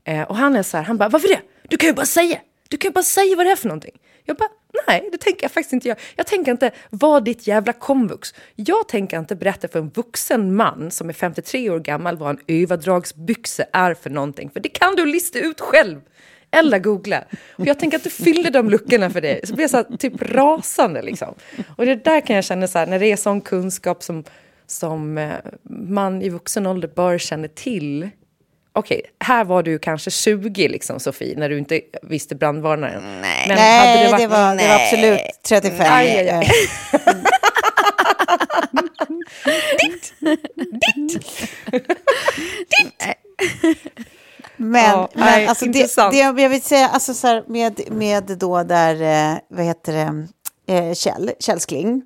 [0.06, 1.40] Eh, och han är så här, han bara, varför det?
[1.68, 2.40] Du kan ju bara säga!
[2.68, 3.94] Du kan ju bara säga vad det är för någonting.
[4.24, 4.48] Jag bara,
[4.88, 5.98] nej, det tänker jag faktiskt inte göra.
[6.16, 8.34] Jag tänker inte, vad ditt jävla komvux.
[8.54, 12.38] Jag tänker inte berätta för en vuxen man som är 53 år gammal vad en
[12.46, 14.50] överdragsbyxa är för någonting.
[14.50, 16.00] För det kan du lista ut själv.
[16.50, 17.24] Eller googla.
[17.56, 19.40] Och jag tänker att du fyller de luckorna för dig.
[19.44, 21.34] Så blir jag så här, typ rasande liksom.
[21.76, 24.24] Och det där kan jag känna så här, när det är sån kunskap som,
[24.66, 25.34] som eh,
[25.88, 28.10] man i vuxen ålder bör känna till.
[28.76, 33.20] Okej, här var du kanske 20 liksom Sofie, när du inte visste brandvarnaren.
[33.20, 33.44] Nej.
[33.48, 35.86] Men Nej, det, varit- var, det var absolut 35.
[35.92, 36.46] Aj, aj, aj.
[44.56, 46.12] Men, Ja, men nej, alltså det, intressant.
[46.12, 48.94] det jag vill säga, alltså så här, med, med då där,
[49.32, 49.92] eh, vad heter
[50.66, 52.02] det, eh, Kjell, Källskling.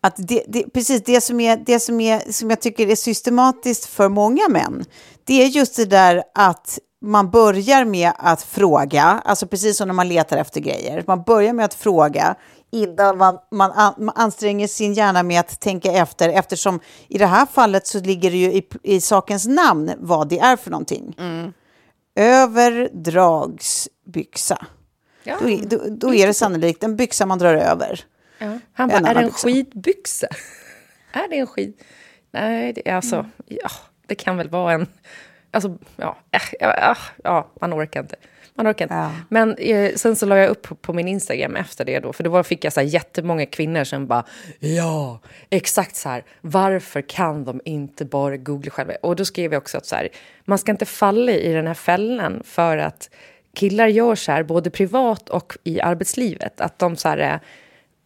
[0.00, 3.86] Att det, det, precis det, som, är, det som, är, som jag tycker är systematiskt
[3.86, 4.84] för många män,
[5.30, 9.94] det är just det där att man börjar med att fråga, alltså precis som när
[9.94, 11.04] man letar efter grejer.
[11.06, 12.34] Man börjar med att fråga
[12.72, 17.26] innan man, man, an, man anstränger sin hjärna med att tänka efter, eftersom i det
[17.26, 21.16] här fallet så ligger det ju i, i sakens namn vad det är för någonting.
[22.16, 24.66] Överdragsbyxa.
[25.24, 25.36] Ja.
[25.42, 28.00] Då, är- då, då är det sannolikt en byxa man drar över.
[28.38, 28.58] Ja.
[28.72, 29.48] Han bara, är det en byxa.
[29.48, 30.26] skidbyxa?
[31.12, 31.74] är det en skid...
[32.32, 33.26] Nej, det är alltså...
[33.46, 33.68] Ja,
[34.10, 34.86] det kan väl vara en...
[35.50, 38.16] Alltså, ja, äh, ja, ja, ja man orkar inte.
[38.54, 38.94] Man orkar inte.
[38.94, 39.10] Ja.
[39.28, 42.42] Men eh, sen så la jag upp på min Instagram efter det då, för då
[42.42, 44.24] fick jag så här jättemånga kvinnor som bara
[44.58, 45.20] ja,
[45.50, 48.94] exakt så här, varför kan de inte bara googla själva?
[49.02, 50.08] Och då skrev jag också att så här,
[50.44, 53.10] man ska inte falla i den här fällan för att
[53.54, 57.40] killar gör så här både privat och i arbetslivet, att de så här är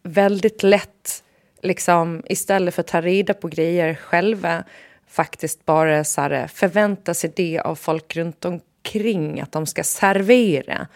[0.03, 1.23] väldigt lätt,
[1.61, 4.63] liksom istället för att ta reda på grejer själva,
[5.07, 10.87] faktiskt bara så här, förvänta sig det av folk runt omkring, att de ska servera.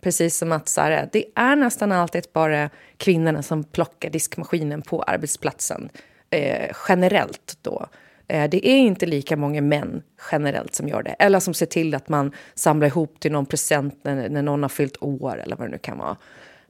[0.00, 5.02] Precis som att så här, det är nästan alltid bara kvinnorna som plockar diskmaskinen på
[5.02, 5.88] arbetsplatsen,
[6.30, 7.86] eh, generellt då.
[8.28, 11.10] Eh, Det är inte lika många män generellt som gör det.
[11.18, 14.68] Eller som ser till att man samlar ihop till någon present när, när någon har
[14.68, 16.16] fyllt år eller vad det nu kan vara.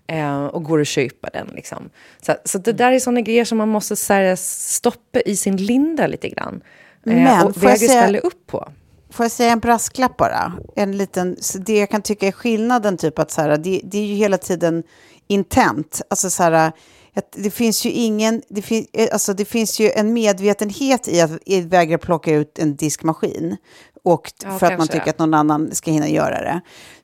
[0.07, 1.47] Eh, och går och köper den.
[1.55, 1.91] Liksom.
[2.23, 5.57] Så, så det där är såna grejer som man måste så här, stoppa i sin
[5.57, 6.63] linda lite grann.
[7.07, 8.69] Eh, Men, och får jag säga- ställa upp på.
[9.11, 10.53] Får jag säga en brasklapp bara?
[10.77, 11.37] En liten,
[11.67, 14.39] det jag kan tycka är skillnaden, typ att så här, det, det är ju hela
[14.39, 14.83] tiden
[15.29, 16.03] intent.
[16.11, 16.73] Alltså så här,
[17.37, 21.31] det finns ju ingen, det, fin, eh, alltså det finns ju en medvetenhet i att
[21.65, 23.57] vägra plocka ut en diskmaskin.
[24.05, 26.61] Och Ja, för att man tycker att någon annan ska hinna göra det.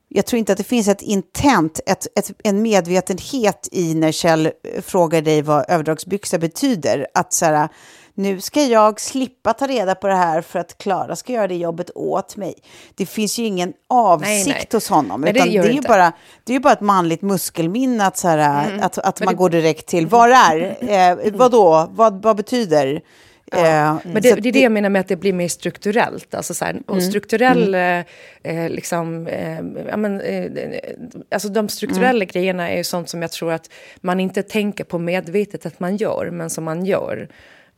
[0.08, 4.46] Jag tror inte att det finns ett intent, ett, ett, en medvetenhet i när Kjell
[4.46, 7.06] eh, frågar dig vad överdragsbyxa betyder.
[7.14, 7.68] Att så här,
[8.20, 11.54] nu ska jag slippa ta reda på det här för att Klara ska göra det
[11.56, 12.54] jobbet åt mig.
[12.94, 14.66] Det finns ju ingen avsikt Nej, nej.
[14.72, 15.20] hos honom.
[15.20, 15.88] Nej, det det, är ju inte.
[15.88, 16.12] bara,
[16.44, 19.50] det är ju bara ett manligt muskelminne att, så här, att, att man det- går
[19.50, 20.76] direkt till vad är,
[21.26, 23.02] eh, vad då, vad, vad betyder?
[23.52, 23.60] Eh,
[24.04, 26.34] Men så det, det är det jag menar med att det blir mer strukturellt.
[26.34, 27.98] Alltså så här, och strukturell, eh,
[28.42, 30.50] eh, liksom, eh, ja, men, eh,
[31.34, 34.98] alltså de strukturella grejerna är ju sånt som jag tror att man inte tänker på
[34.98, 37.28] medvetet att man gör, men som man gör.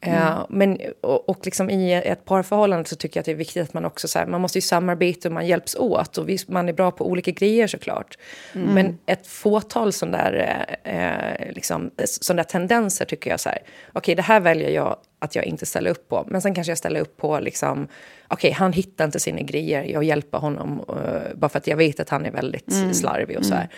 [0.04, 3.62] Eh, men, och, och liksom i ett parförhållande så tycker jag att det är viktigt
[3.62, 6.48] att man också så här, man måste ju samarbeta och man hjälps åt och visst,
[6.48, 8.18] man är bra på olika grejer såklart.
[8.52, 11.90] Men ett fåtal sån där, eh, eh, liksom,
[12.28, 13.58] där tendenser tycker jag så här,
[13.92, 16.24] okej det här väljer jag att jag inte ställer upp på.
[16.28, 17.88] Men sen kanske jag ställer upp på, liksom,
[18.28, 22.00] okej han hittar inte sina grejer, jag hjälper honom eh, bara för att jag vet
[22.00, 23.68] att han är väldigt slarvig och så här.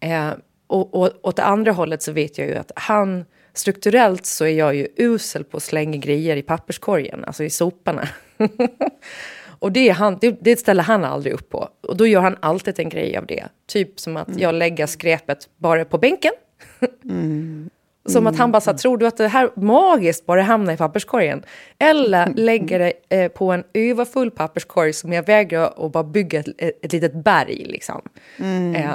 [0.00, 0.34] Eh,
[0.66, 3.24] och, och åt det andra hållet så vet jag ju att han,
[3.54, 8.08] strukturellt så är jag ju usel på att slänga grejer i papperskorgen, alltså i soporna.
[9.58, 11.68] och det, är han, det, det ställer han aldrig upp på.
[11.88, 13.44] Och då gör han alltid en grej av det.
[13.66, 16.32] Typ som att jag lägger skräpet bara på bänken.
[18.06, 21.42] Som att han bara sa, tror du att det här magiskt bara hamnar i papperskorgen?
[21.78, 26.48] Eller lägger det eh, på en överfull papperskorg som jag vägrar att bara bygga ett,
[26.58, 27.64] ett, litet berg.
[27.64, 28.02] Liksom.
[28.76, 28.90] Eh,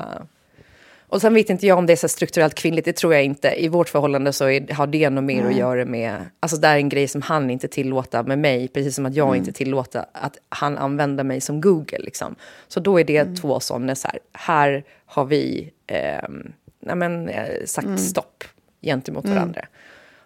[1.09, 3.63] och sen vet inte jag om det är så strukturellt kvinnligt, det tror jag inte.
[3.63, 6.77] I vårt förhållande så är, har det nog mer att göra med, alltså det är
[6.77, 10.37] en grej som han inte tillåter med mig, precis som att jag inte tillåter att
[10.49, 11.99] han använder mig som Google.
[11.99, 12.35] Liksom.
[12.67, 17.65] Så då är det två sådana så här, här har vi ehm, ja, men, eh,
[17.65, 18.43] sagt stopp
[18.81, 19.65] gentemot varandra.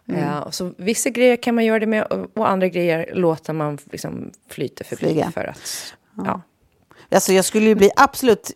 [0.07, 3.77] Eh, så vissa grejer kan man göra det med och, och andra grejer låter man
[3.91, 5.05] liksom flyta förbi.
[5.05, 5.31] Flyga.
[5.31, 6.41] För att, ja.
[7.13, 8.51] Alltså jag skulle ju bli absolut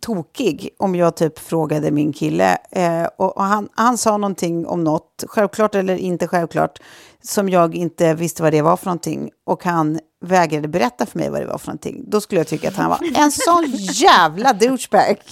[0.00, 4.84] tokig om jag typ frågade min kille eh, och, och han, han sa någonting om
[4.84, 6.78] något, självklart eller inte självklart,
[7.22, 9.30] som jag inte visste vad det var för någonting.
[9.46, 12.04] Och han vägrade berätta för mig vad det var för någonting.
[12.06, 15.16] Då skulle jag tycka att han var en sån jävla douchebag.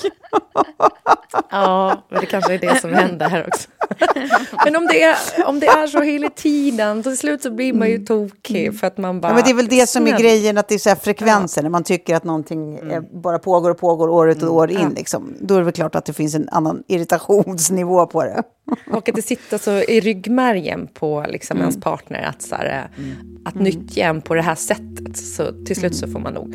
[1.51, 3.69] Ja, men det kanske är det som händer här också.
[4.65, 7.89] men om det, är, om det är så hela tiden, till slut så blir man
[7.89, 9.29] ju tokig för att man bara...
[9.29, 11.63] Ja, men det är väl det som är grejen, att det är så här frekvenser,
[11.63, 14.95] när man tycker att någonting eh, bara pågår och pågår år ut och år in.
[14.97, 15.35] Liksom.
[15.41, 18.43] Då är det väl klart att det finns en annan irritationsnivå på det.
[18.91, 23.05] Och att det sitter så i ryggmärgen på liksom ens partner att, så här, eh,
[23.45, 25.17] att nyttja en på det här sättet.
[25.17, 26.55] Så till slut så får man nog.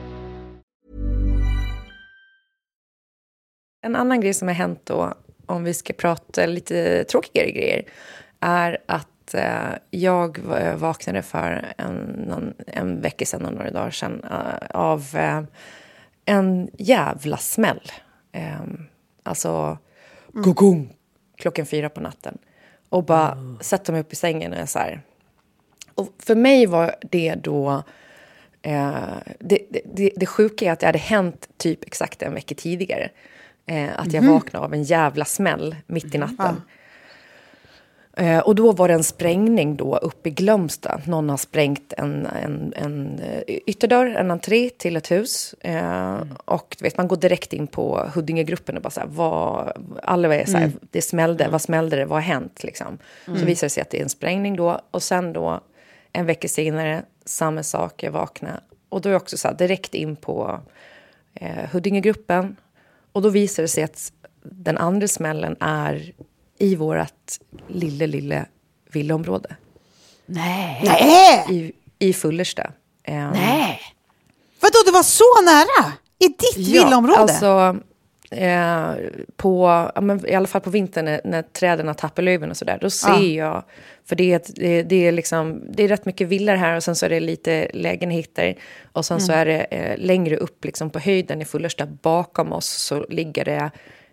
[3.81, 5.13] En annan grej som har hänt då,
[5.45, 7.83] om vi ska prata lite tråkigare grejer,
[8.39, 11.95] är att eh, jag va- vaknade för en,
[12.27, 15.41] någon, en vecka sedan, och några dagar sedan, eh, av eh,
[16.25, 17.91] en jävla smäll.
[18.31, 18.61] Eh,
[19.23, 19.77] alltså,
[20.33, 20.93] gogong,
[21.37, 22.37] klockan fyra på natten.
[22.89, 25.01] Och bara sätter mig upp i sängen och är så här.
[25.95, 27.83] Och för mig var det då...
[28.61, 28.93] Eh,
[29.39, 33.09] det, det- det, det sjuka är att det hade hänt typ exakt en vecka tidigare.
[33.65, 36.61] Eh, att jag vaknade av en jävla smäll mitt i natten.
[38.17, 41.01] Eh, och då var det en sprängning då uppe i Glömsta.
[41.05, 45.53] Någon har sprängt en, en, en eh, ytterdörr, en entré till ett hus.
[45.59, 49.71] Eh, Och du vet, man går direkt in på Huddingegruppen och bara så här, vad,
[50.03, 52.97] alla är så här, det smällde, vad smällde det, vad har hänt liksom?
[53.25, 54.81] Så visar det sig att det är en sprängning då.
[54.91, 55.59] Och sen då,
[56.13, 58.59] en vecka senare, samma sak, jag vaknade.
[58.89, 60.59] Och då är jag också så här, direkt in på
[61.33, 62.55] eh, Huddingegruppen.
[63.13, 64.11] Och då visar det sig att
[64.43, 66.13] den andra smällen är
[66.57, 68.45] i vårt lilla, lilla
[68.91, 69.55] villaområde
[70.25, 70.81] Nej.
[70.83, 71.45] Nej!
[71.49, 71.71] i,
[72.07, 72.71] i Fullersta.
[73.03, 73.81] Eh, Nej.
[74.59, 75.93] Vadå, det var så nära?
[76.19, 77.19] I ditt villaområde?
[77.19, 77.75] Alltså,
[78.31, 78.93] eh,
[79.35, 79.65] på,
[79.95, 82.89] ja, men i alla fall på vintern när, när träden tappar löven och sådär, då
[82.89, 83.21] ser Ja.
[83.21, 83.63] jag,
[84.05, 86.95] för det är, det, det, är liksom, det är rätt mycket villor här och sen
[86.95, 88.55] så är det lite lägenheter
[88.91, 89.27] och sen Mm.
[89.27, 93.45] så är det eh, längre upp liksom på höjden i Fullersta bakom oss så ligger
[93.45, 93.71] det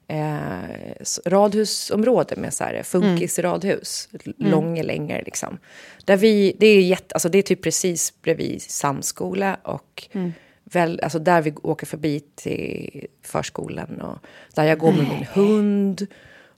[0.08, 4.50] eh, radhusområde med så här funkisradhus, Mm.
[4.50, 5.58] långa längor liksom.
[6.04, 10.32] Där vi, det, är jätte, alltså det är typ precis bredvid samskola och Mm.
[10.72, 14.18] Väl, alltså där vi åker förbi till förskolan och
[14.54, 16.06] där jag går med min hund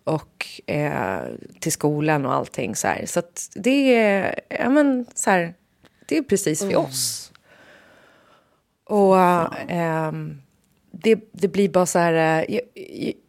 [0.05, 1.23] och eh,
[1.61, 3.07] till skolan och allting så här.
[3.07, 5.55] Så att det är, ja men så här,
[6.07, 7.33] det är precis vid oss.
[8.85, 9.17] Och
[9.69, 10.43] ehm,
[11.03, 12.43] det, det blir bara så här...
[12.49, 12.63] eh, Jag,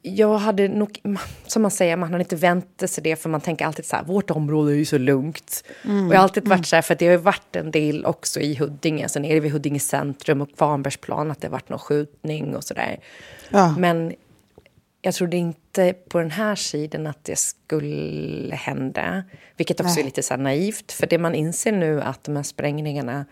[0.02, 1.02] jag- hade nog...
[1.48, 4.04] Som man säger, man har inte väntat sig det för man tänker alltid så här,
[4.04, 5.64] vårt område är ju så lugnt.
[5.84, 8.40] Och jag har alltid varit så här, för det har ju varit en del också
[8.40, 12.56] i Huddinge, så nere vid Huddinge centrum och Kvarnbergsplan, att det har varit någon skjutning
[12.56, 13.00] och sådär.
[13.50, 13.76] Ja.
[13.78, 14.14] Men
[15.02, 19.24] jag trodde inte på den här sidan att det skulle hända.
[19.58, 23.26] Vilket också är lite så naivt, för det man inser nu att de här sprängningarna,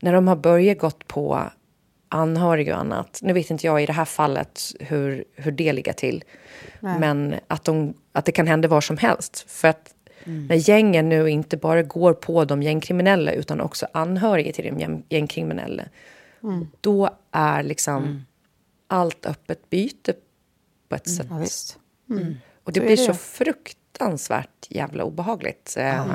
[0.00, 1.42] när de har börjat gått på
[2.14, 3.18] anhöriga och annat.
[3.22, 6.24] Nu vet inte jag i det här fallet hur, hur det ligger till.
[6.80, 9.44] Men att, de, att det kan hända var som helst.
[9.50, 14.64] För att när gängen nu inte bara går på de gängkriminella utan också anhöriga till
[14.64, 15.82] de gäng- gängkriminella.
[16.80, 18.24] Då är liksom
[18.88, 20.14] allt öppet byte
[20.88, 21.26] på ett sätt.
[21.30, 21.78] Ja, visst.
[22.64, 23.02] Och det Så blir det.
[23.02, 25.74] så fruktansvärt jävla obehagligt.
[25.78, 26.06] Eh,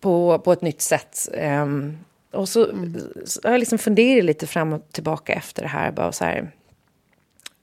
[0.00, 1.28] på, på ett nytt sätt.
[1.34, 1.98] Ehm,
[2.32, 2.66] och så,
[3.24, 5.92] så har jag liksom funderat lite fram och tillbaka efter det här.
[5.92, 6.50] Bara så här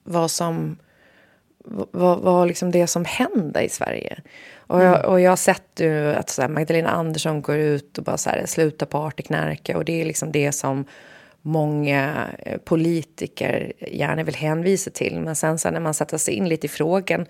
[0.03, 0.77] vad som...
[1.91, 4.21] Vad, vad liksom det som händer i Sverige.
[4.57, 8.03] Och jag, och jag har sett nu att så här, Magdalena Andersson går ut och
[8.03, 9.77] bara så här, sluta partyknarka.
[9.77, 10.85] Och det är liksom det som
[11.41, 15.19] många eh, politiker gärna vill hänvisa till.
[15.19, 17.25] Men sen så när man sätter sig in lite i frågan.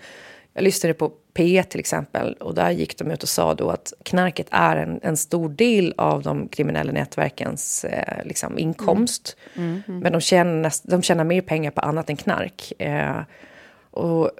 [0.54, 3.92] Jag lyssnade på P1 till exempel och där gick de ut och sa då att
[4.02, 9.36] knarket är en, en stor del av de kriminella nätverkens eh, liksom, inkomst.
[9.56, 9.82] Mm.
[9.86, 12.72] Men de tjänar, de tjänar mer pengar på annat än knark.
[12.78, 13.20] Eh,
[13.90, 14.30] och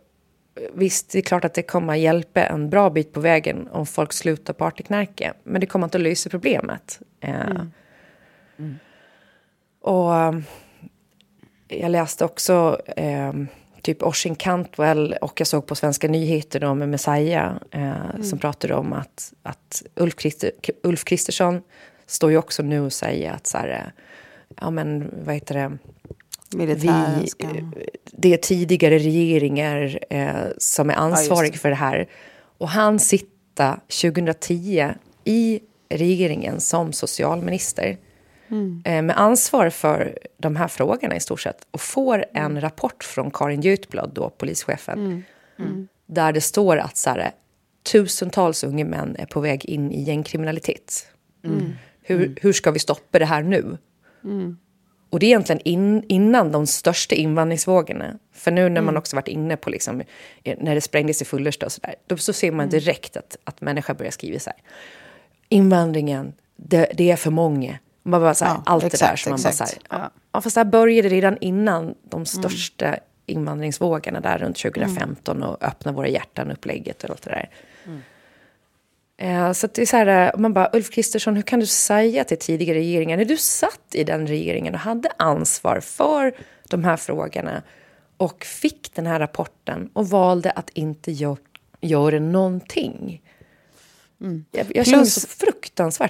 [0.75, 4.13] visst, det är klart att det kommer hjälpa en bra bit på vägen om folk
[4.13, 5.35] slutar partyknarka.
[5.43, 7.01] Men det kommer inte att lösa problemet.
[7.21, 7.65] Eh,
[9.81, 10.33] och eh,
[11.69, 13.33] jag läste också eh,
[13.85, 18.75] typ Oisin Cantwell och jag såg på Svenska nyheter då med Messiah eh, som pratade
[18.75, 20.51] om att, att Ulf, Christer,
[20.83, 21.63] Ulf Kristersson
[22.07, 24.03] står ju också nu och säger att så här, eh,
[24.61, 27.47] ja men vad heter det, vi, ska...
[28.13, 31.59] det är tidigare regeringar eh, som är ansvariga det.
[31.59, 32.09] för det här.
[32.59, 34.91] Och han sitta 2010
[35.25, 37.97] i regeringen som socialminister
[38.85, 43.31] eh, med ansvar för de här frågorna i stort sett och får en rapport från
[43.31, 44.99] Karin Jutblad, då polischefen,
[46.07, 47.31] där det står att så här,
[47.93, 51.07] tusentals unga män är på väg in i gängkriminalitet.
[52.03, 53.79] Hur, hur ska vi stoppa det här nu?
[55.11, 58.19] Och det är egentligen in, innan de största invandringsvågorna.
[58.33, 60.03] För nu när man också varit inne på, liksom,
[60.59, 63.95] när det sprängdes i Fullersta och sådär, då så ser man direkt att, att människor
[63.95, 64.59] börjar skriva så här.
[65.49, 67.79] Invandringen, det, det är för många.
[68.07, 69.71] Man bara så här, Ja, allt det där exakt, som man bara exakt.
[69.71, 70.11] så här, ja.
[70.33, 72.97] ja, fast det här började redan innan de största
[73.27, 77.51] invandringsvågorna där runt 2015 och öppna våra hjärtan upplägget och allt det där.
[79.17, 82.25] Eh, Så det är så här, eh, man bara, Ulf Kristersson, hur kan du säga
[82.25, 86.35] till tidigare regeringar, när du satt i den regeringen och hade ansvar för
[86.69, 87.63] de här frågorna
[88.17, 91.37] och fick den här rapporten och valde att inte gö-
[91.81, 93.23] göra någonting.
[94.51, 95.64] Jag, jag känner så fruktansvärt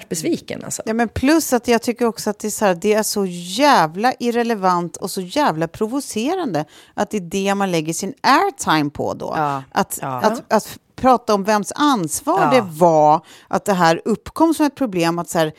[0.09, 0.63] besviken.
[0.63, 0.81] Alltså.
[0.85, 3.25] Ja, men plus att jag tycker också att det är, så här, det är så
[3.25, 9.13] jävla irrelevant och så jävla provocerande att det är det man lägger sin airtime på
[9.13, 9.33] då.
[9.37, 9.63] Ja.
[9.71, 10.21] Att, Ja.
[10.21, 12.51] att, att prata om vems ansvar Ja.
[12.51, 15.19] det var att det här uppkom som ett problem.
[15.19, 15.53] Att så här,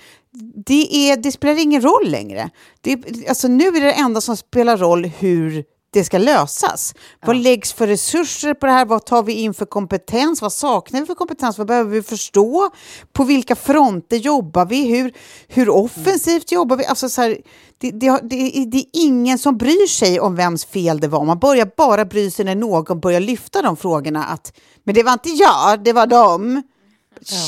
[0.67, 2.51] det, är, det spelar ingen roll längre.
[2.81, 5.65] Det, alltså, nu är det enda som spelar roll hur
[6.01, 6.95] det ska lösas.
[7.27, 8.85] Vad läggs för resurser på det här?
[8.87, 10.43] Vad tar vi in för kompetens?
[10.43, 11.59] Vad saknar vi för kompetens?
[11.59, 12.71] Vad behöver vi förstå?
[13.13, 14.85] På vilka fronter jobbar vi?
[14.97, 15.13] Hur,
[15.49, 16.87] hur offensivt jobbar vi?
[16.87, 17.39] Alltså så här,
[17.79, 21.25] det, det, det, är- det är ingen som bryr sig om vems fel det var.
[21.25, 24.25] Man börjar bara bry sig när någon börjar lyfta de frågorna.
[24.25, 24.53] Att,
[24.85, 26.63] men det var inte jag, det var dem.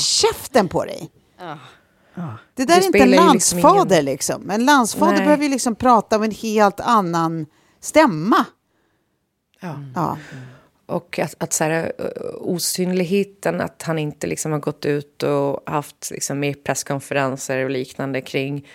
[0.01, 1.09] Käften på dig!
[2.55, 3.25] Det där är inte en ju liksom
[3.59, 4.49] landsfader ingen- liksom.
[4.49, 5.21] En landsfader Nej.
[5.23, 7.45] behöver ju liksom prata med en helt annan
[7.79, 8.45] stämma.
[9.95, 10.17] Ja.
[10.85, 12.05] Och att, att så här, eh,
[12.35, 18.21] osynligheten, att han inte liksom har gått ut och haft liksom, mer presskonferenser och liknande
[18.21, 18.67] kring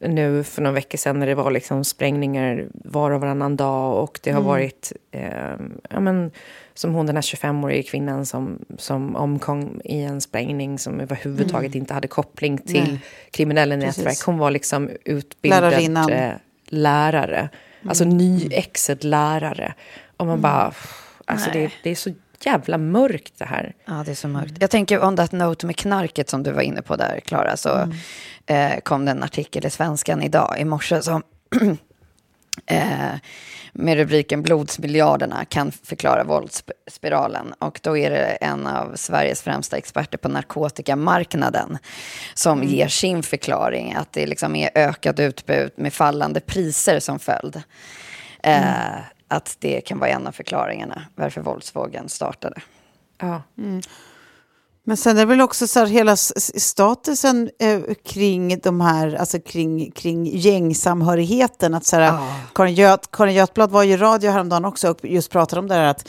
[0.00, 4.20] nu för några veckor sedan när det var liksom sprängningar var och varannan dag och
[4.22, 5.56] det har varit, eh,
[5.90, 6.30] ja men
[6.74, 11.94] som hon den här 25-årige kvinnan som, som omkom i en sprängning som överhuvudtaget inte
[11.94, 12.98] hade koppling till
[13.30, 14.18] kriminella nätverk.
[14.26, 16.32] Hon var liksom utbildad eh,
[16.66, 17.48] lärare,
[17.88, 19.74] alltså nyexad lärare.
[20.16, 20.72] Och man bara,
[21.24, 22.10] alltså det, det är så
[22.44, 23.74] jävla mörkt det här.
[23.84, 24.56] Ja, det är så mörkt.
[24.60, 27.92] Jag tänker on that note med knarket som du var inne på där, Klara, så
[28.46, 31.22] eh, kom det en artikel i Svenskan idag, i morse, som
[32.66, 33.14] eh,
[33.80, 37.54] med rubriken Blodsmiljarderna kan förklara våldsspiralen.
[37.58, 41.78] Och då är det en av Sveriges främsta experter på narkotikamarknaden
[42.34, 47.62] som ger sin förklaring, att det liksom är ökat utbud med fallande priser som följd.
[48.42, 52.60] Eh, Att det kan vara en av förklaringarna varför våldsvågen startade.
[53.18, 53.42] Ja.
[54.84, 59.40] Men sen är det väl också så här hela statusen eh, kring de här, alltså
[59.40, 61.74] kring, kring gängsamhörigheten.
[61.74, 62.18] Att så här,
[62.54, 65.74] Karin, Göt, Karin Götblad var ju i radio häromdagen också och just pratade om det
[65.74, 66.08] här att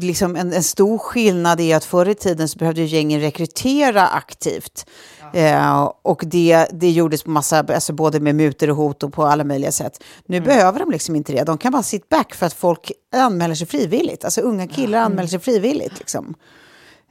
[0.00, 4.86] liksom en, en stor skillnad är att förr i tiden så behövde gängen rekrytera aktivt.
[5.32, 9.24] Eh, och det, det gjordes på massa, alltså både med mutor och hot och på
[9.24, 10.02] alla möjliga sätt.
[10.26, 11.44] Nu behöver de liksom inte det.
[11.44, 14.24] De kan bara sit back för att folk anmäler sig frivilligt.
[14.24, 15.98] Alltså unga killar anmäler sig frivilligt.
[15.98, 16.34] Liksom.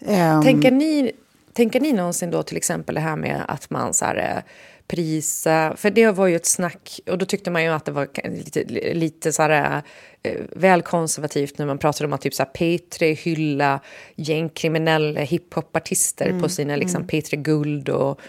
[0.05, 1.11] Ehm, Tänker, ni,
[1.53, 4.43] tänker ni någonsin då till exempel det här med att man så här, eh,
[4.87, 8.07] prisa, för det var ju ett snack och då tyckte man ju att det var
[8.29, 9.81] lite, lite så här,
[10.23, 13.79] eh, väl konservativt när man pratade om att typ så här P3 hylla
[14.15, 18.21] gängkriminella hiphopartister på sina liksom P3 Guld och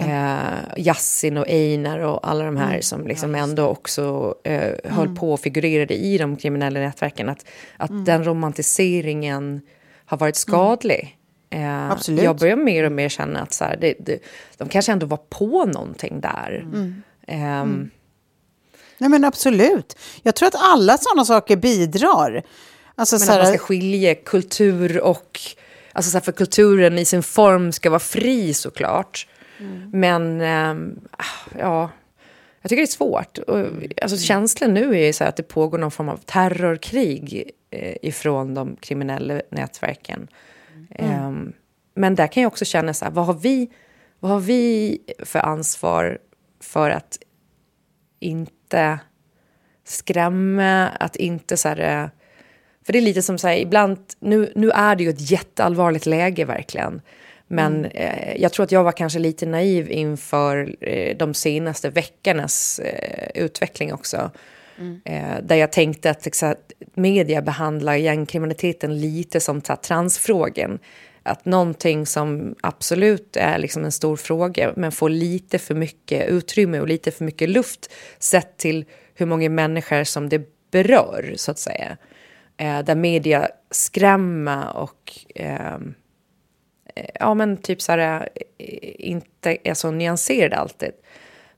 [0.00, 0.38] eh,
[0.76, 5.40] Yasin och Einar och alla de här som liksom ändå också eh, höll på och
[5.40, 7.28] figurerade i de kriminella nätverken.
[7.28, 7.46] Att,
[7.76, 9.60] att den romantiseringen
[10.06, 11.18] har varit skadlig.
[11.50, 12.24] Eh, Absolut.
[12.24, 14.18] Jag börjar mer och mer känna att så här, det, det,
[14.56, 16.66] de kanske ändå var på någonting där.
[17.26, 17.90] Ehm,
[18.98, 19.98] Nej men absolut.
[20.22, 22.42] Jag tror att alla sådana saker bidrar.
[22.94, 25.40] Alltså, Men så att man ska skilja kultur och...
[25.92, 29.26] Alltså så här, för kulturen i sin form ska vara fri såklart.
[29.92, 31.00] Men ehm,
[31.58, 31.90] ja,
[32.64, 33.38] jag tycker det är svårt.
[33.38, 33.58] Och,
[34.02, 38.76] alltså, känslan nu är så att det pågår någon form av terrorkrig eh, ifrån de
[38.76, 40.28] kriminella nätverken.
[40.90, 41.52] Ehm,
[41.94, 43.70] men där kan jag också känna så här, vad har vi,
[44.20, 46.18] vad har vi för ansvar
[46.60, 47.18] för att
[48.20, 48.98] inte
[49.84, 52.02] skrämma, att inte så här...
[52.02, 52.08] eh,
[52.86, 56.06] För det är lite som så här, ibland, nu, nu är det ju ett jätteallvarligt
[56.06, 57.00] läge verkligen.
[57.54, 62.78] Men eh, jag tror att jag var kanske lite naiv inför eh, de senaste veckornas
[62.78, 64.30] eh, utveckling också.
[65.04, 66.54] Eh, där jag tänkte att liksom,
[66.94, 70.78] media behandlar gängkriminaliteten lite som här, transfrågan.
[71.22, 76.80] Att någonting som absolut är liksom en stor fråga men får lite för mycket utrymme
[76.80, 78.84] och lite för mycket luft sett till
[79.14, 81.96] hur många människor som det berör, så att säga.
[82.56, 86.03] Eh, där media skrämmer och ehm, eh,
[87.14, 88.28] ja, men typ så här,
[88.58, 90.92] eh, inte är så nyanserad alltid.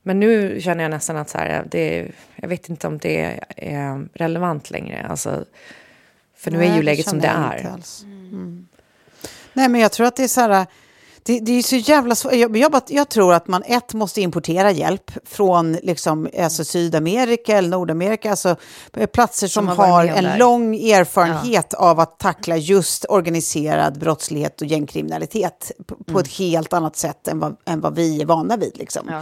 [0.02, 4.08] Men nu känner jag nästan att så här, det, jag vet inte om det är
[4.12, 5.06] relevant längre.
[5.10, 5.44] Alltså,
[6.36, 7.78] för nu är Nej, ju det läget som det är.
[8.04, 8.68] Mm.
[9.52, 10.66] Nej, men jag tror att det är så här...
[11.26, 12.32] Det, det är så jävla svårt.
[12.34, 17.68] Jag, jag, jag tror att man ett måste importera hjälp från liksom, alltså Sydamerika eller
[17.68, 18.56] Nordamerika, alltså
[18.96, 20.38] eh, platser som, Som har en det här.
[20.38, 26.22] lång erfarenhet av att tackla just organiserad brottslighet och gängkriminalitet på, på Mm.
[26.22, 28.72] ett helt annat sätt än vad, än vad vi är vana vid.
[28.76, 29.08] Liksom.
[29.08, 29.20] Eh,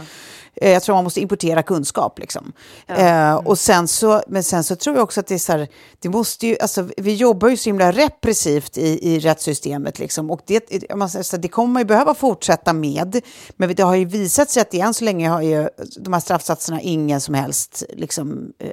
[0.61, 2.19] Jag tror man måste importera kunskap.
[2.19, 2.53] Liksom.
[2.87, 5.67] Eh, och sen så, men sen så tror jag också att det är så här,
[5.99, 9.99] det måste ju, alltså, vi jobbar ju så himla repressivt i, i rättssystemet.
[9.99, 13.21] Liksom, och det, måste säga, det kommer man ju behöva fortsätta med.
[13.55, 16.81] Men det har ju visat sig att än så länge har ju de här straffsatserna
[16.81, 18.69] ingen som helst liksom, eh,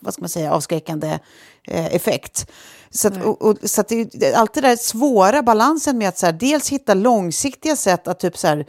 [0.00, 1.18] vad ska man säga, avskräckande
[1.64, 2.50] eh, effekt.
[2.90, 6.26] Så, att, och, och, så det är alltid den där svåra balansen med att så
[6.26, 8.66] här, dels hitta långsiktiga sätt att typ så här,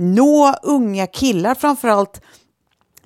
[0.00, 2.20] nå unga killar framförallt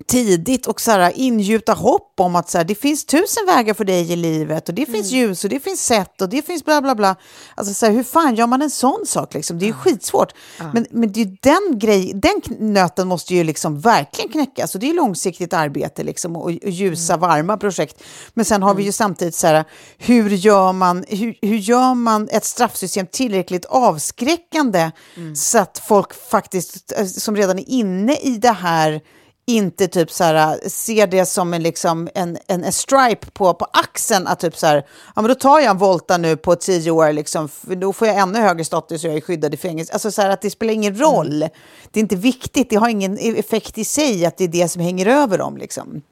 [0.06, 3.84] tidigt och så här, ingjuta hopp om att så här, det finns tusen vägar för
[3.84, 6.82] dig i livet och det finns ljus och det finns sätt och det finns bla
[6.82, 7.16] bla bla.
[7.54, 9.58] Alltså så här, hur fan gör man en sån sak liksom?
[9.58, 10.32] Det är ju skitsvårt.
[10.72, 14.90] Men, men det är den grej, den nöten måste ju liksom verkligen knäckas och det
[14.90, 18.02] är långsiktigt arbete liksom och, och ljusa varma projekt.
[18.34, 19.64] Men sen har vi ju samtidigt så här,
[19.98, 24.90] hur gör man, hur, hur gör man ett straffsystem tillräckligt avskräckande
[25.34, 29.00] så att folk faktiskt, eh, som redan är inne i det här,
[29.46, 33.66] inte typ så här, ser det som en, liksom, en, en, en stripe på, på
[33.72, 34.26] axeln.
[34.26, 34.86] Att typ så här,
[35.16, 38.08] ja, men då tar jag en volta nu på tio år, liksom, för då får
[38.08, 39.92] jag ännu högre status och jag är skyddad i fängelse.
[39.92, 41.40] Alltså så här, att det spelar ingen roll.
[41.90, 44.82] Det är inte viktigt, det har ingen effekt i sig att det är det som
[44.82, 45.56] hänger över dem.
[45.56, 46.02] Liksom.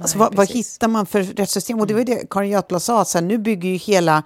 [0.00, 1.80] Alltså, vad, vad hittar man för rättssystem?
[1.80, 4.22] Och det var ju det Karin Götblad sa, så här, nu bygger ju hela,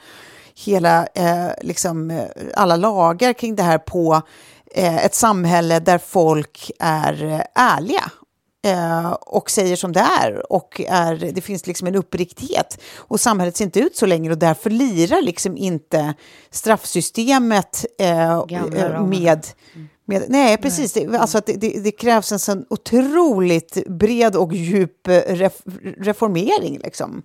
[0.55, 4.23] hela eh, liksom, eh, alla lagar kring det här på
[4.75, 8.11] ett samhälle där folk är eh, ärliga
[8.65, 10.53] eh, och säger som det är.
[10.53, 12.81] Och är, det finns liksom en uppriktighet.
[12.97, 16.15] Och samhället ser inte ut så längre och därför lirar liksom inte
[16.51, 19.47] straffsystemet eh, eh, med...
[20.05, 20.93] Med, nej, precis.
[20.93, 25.63] Det, alltså att det, det, det krävs en sån otroligt bred och djup eh, ref,
[25.99, 26.79] reformering.
[26.79, 27.23] Liksom.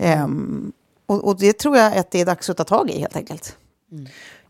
[0.00, 0.72] Ehm,
[1.06, 3.56] och, och det tror jag att det är dags att ta tag i, helt enkelt.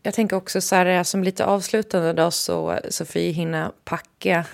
[0.03, 4.45] Jag tänker också så här, som lite avslutande då så Sofie hinner packa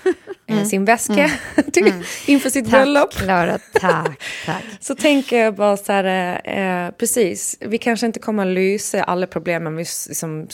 [0.47, 1.31] eh, sin väska
[1.73, 1.93] till,
[2.25, 3.11] inför sitt bröllop.
[3.11, 4.23] Tack Klara, tack.
[4.45, 4.63] tack.
[4.79, 6.41] Så tänker jag bara så här,
[6.87, 10.47] eh, precis, vi kanske inte kommer att lösa alla problemen vi, som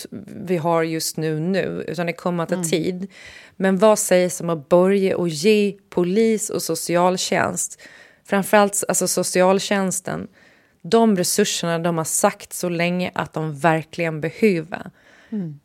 [0.45, 3.11] vi har just nu nu, utan det kommer att ta tid.
[3.55, 7.81] Men vad sägs om att börja och ge polis och socialtjänst,
[8.25, 10.27] framförallt alltså socialtjänsten,
[10.81, 14.91] de resurserna de har sagt så länge att de verkligen behöver.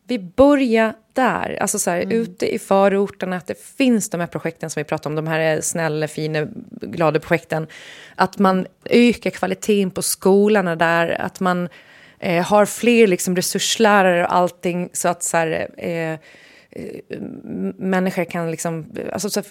[0.06, 4.70] Vi börjar där, alltså så här, ute i förorterna, att det finns de här projekten
[4.70, 6.46] som vi pratar om, de här snälla, fina,
[6.80, 7.66] glada projekten.
[8.14, 11.68] Att man ökar kvaliteten på skolorna där, att man
[12.18, 16.18] eh, har fler liksom, resurslärare och allting så att så här, eh,
[16.76, 17.20] Eh,
[17.76, 18.86] människor kan liksom...
[19.12, 19.42] Alltså, så,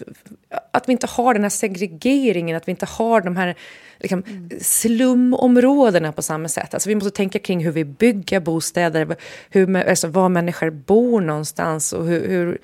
[0.71, 3.55] att vi inte har den här segregeringen, att vi inte har de här
[3.99, 4.23] liksom,
[4.61, 6.73] slumområdena på samma sätt.
[6.73, 9.15] Alltså, vi måste tänka kring hur vi bygger bostäder,
[9.49, 12.57] hur, alltså, var människor bor någonstans och hur, hur,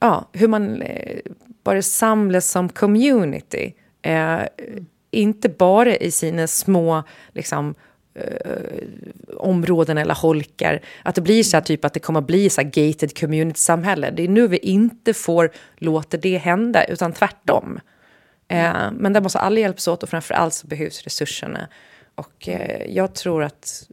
[0.00, 1.18] ja, hur man eh,
[1.64, 3.74] bara samlas som community.
[4.02, 4.40] Eh,
[5.10, 7.02] inte bara i sina små
[7.32, 7.74] liksom,
[8.14, 8.86] eh,
[9.36, 10.80] områden eller holkar.
[11.02, 14.10] Att det blir så här, typ att det kommer att bli så här gated community-samhälle.
[14.10, 17.80] Det är nu vi inte får låta det hända, utan tvärtom.
[18.48, 21.68] Eh, men där måste alla hjälpas åt och framför allt så behövs resurserna.
[22.14, 23.88] Och eh, jag tror att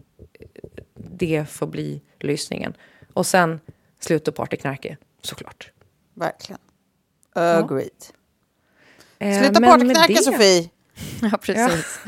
[0.95, 2.74] det får bli lösningen.
[3.13, 3.59] Och sen
[3.99, 5.72] sluta partyknarka, såklart.
[6.13, 6.59] Verkligen.
[7.34, 7.89] Agreed.
[9.20, 10.70] Eh, Sluta partyknarka, det- Sofie.
[11.32, 11.99] Ja, precis.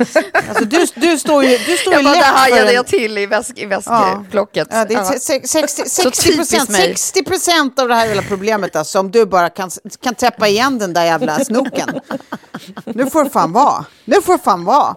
[0.49, 2.79] Alltså, du, du står ju, du står ju Jag bara, lätt det hajade för jag
[2.85, 2.85] en...
[2.85, 4.67] till i, väsk, i väskplocket.
[4.71, 5.05] Ja, det är Ja.
[5.05, 6.87] se- se- 60, Så 60, typiskt procent, mig.
[6.95, 9.69] 60 procent av det här hela problemet alltså, om du bara kan,
[10.03, 11.99] kan täppa igen den där jävla snoken.
[12.85, 13.85] Nu får det fan vara.
[14.05, 14.95] Nu får det fan vara.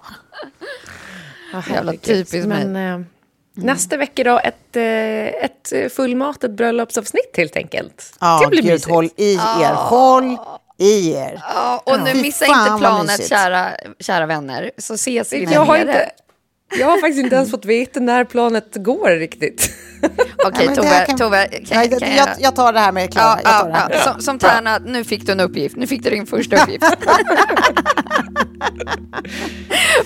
[1.52, 2.02] Jävla Herregud.
[2.02, 2.66] typiskt mig.
[2.66, 3.06] Men eh,
[3.56, 4.82] nästa vecka då, ett, eh,
[5.44, 8.12] ett fullmatat bröllopsavsnitt helt enkelt.
[8.20, 8.90] Ja, det blir Gud, mysigt.
[8.90, 9.74] håll i er.
[9.74, 10.36] Håll
[10.78, 11.42] i er.
[11.54, 13.70] Ja, och nu Fy missa inte planet, kära,
[14.00, 14.70] kära vänner.
[14.78, 16.10] Så ses vi Jag har, inte,
[16.78, 19.70] jag har faktiskt inte ens fått veta när planet går riktigt.
[20.46, 23.40] Okej, det Tove, kan- Tove kan, Nej, kan jag, jag tar det här med Klara.
[23.44, 24.00] Ja, ja, ja.
[24.00, 25.76] Som, som Tärna, nu fick du en uppgift.
[25.76, 26.84] Nu fick du din första uppgift.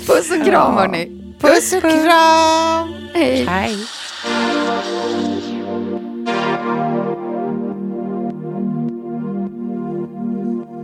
[0.07, 1.35] Puss och kram, hörni.
[1.41, 2.95] Puss och kram!
[3.15, 3.45] Hej.
[3.45, 3.77] Hej.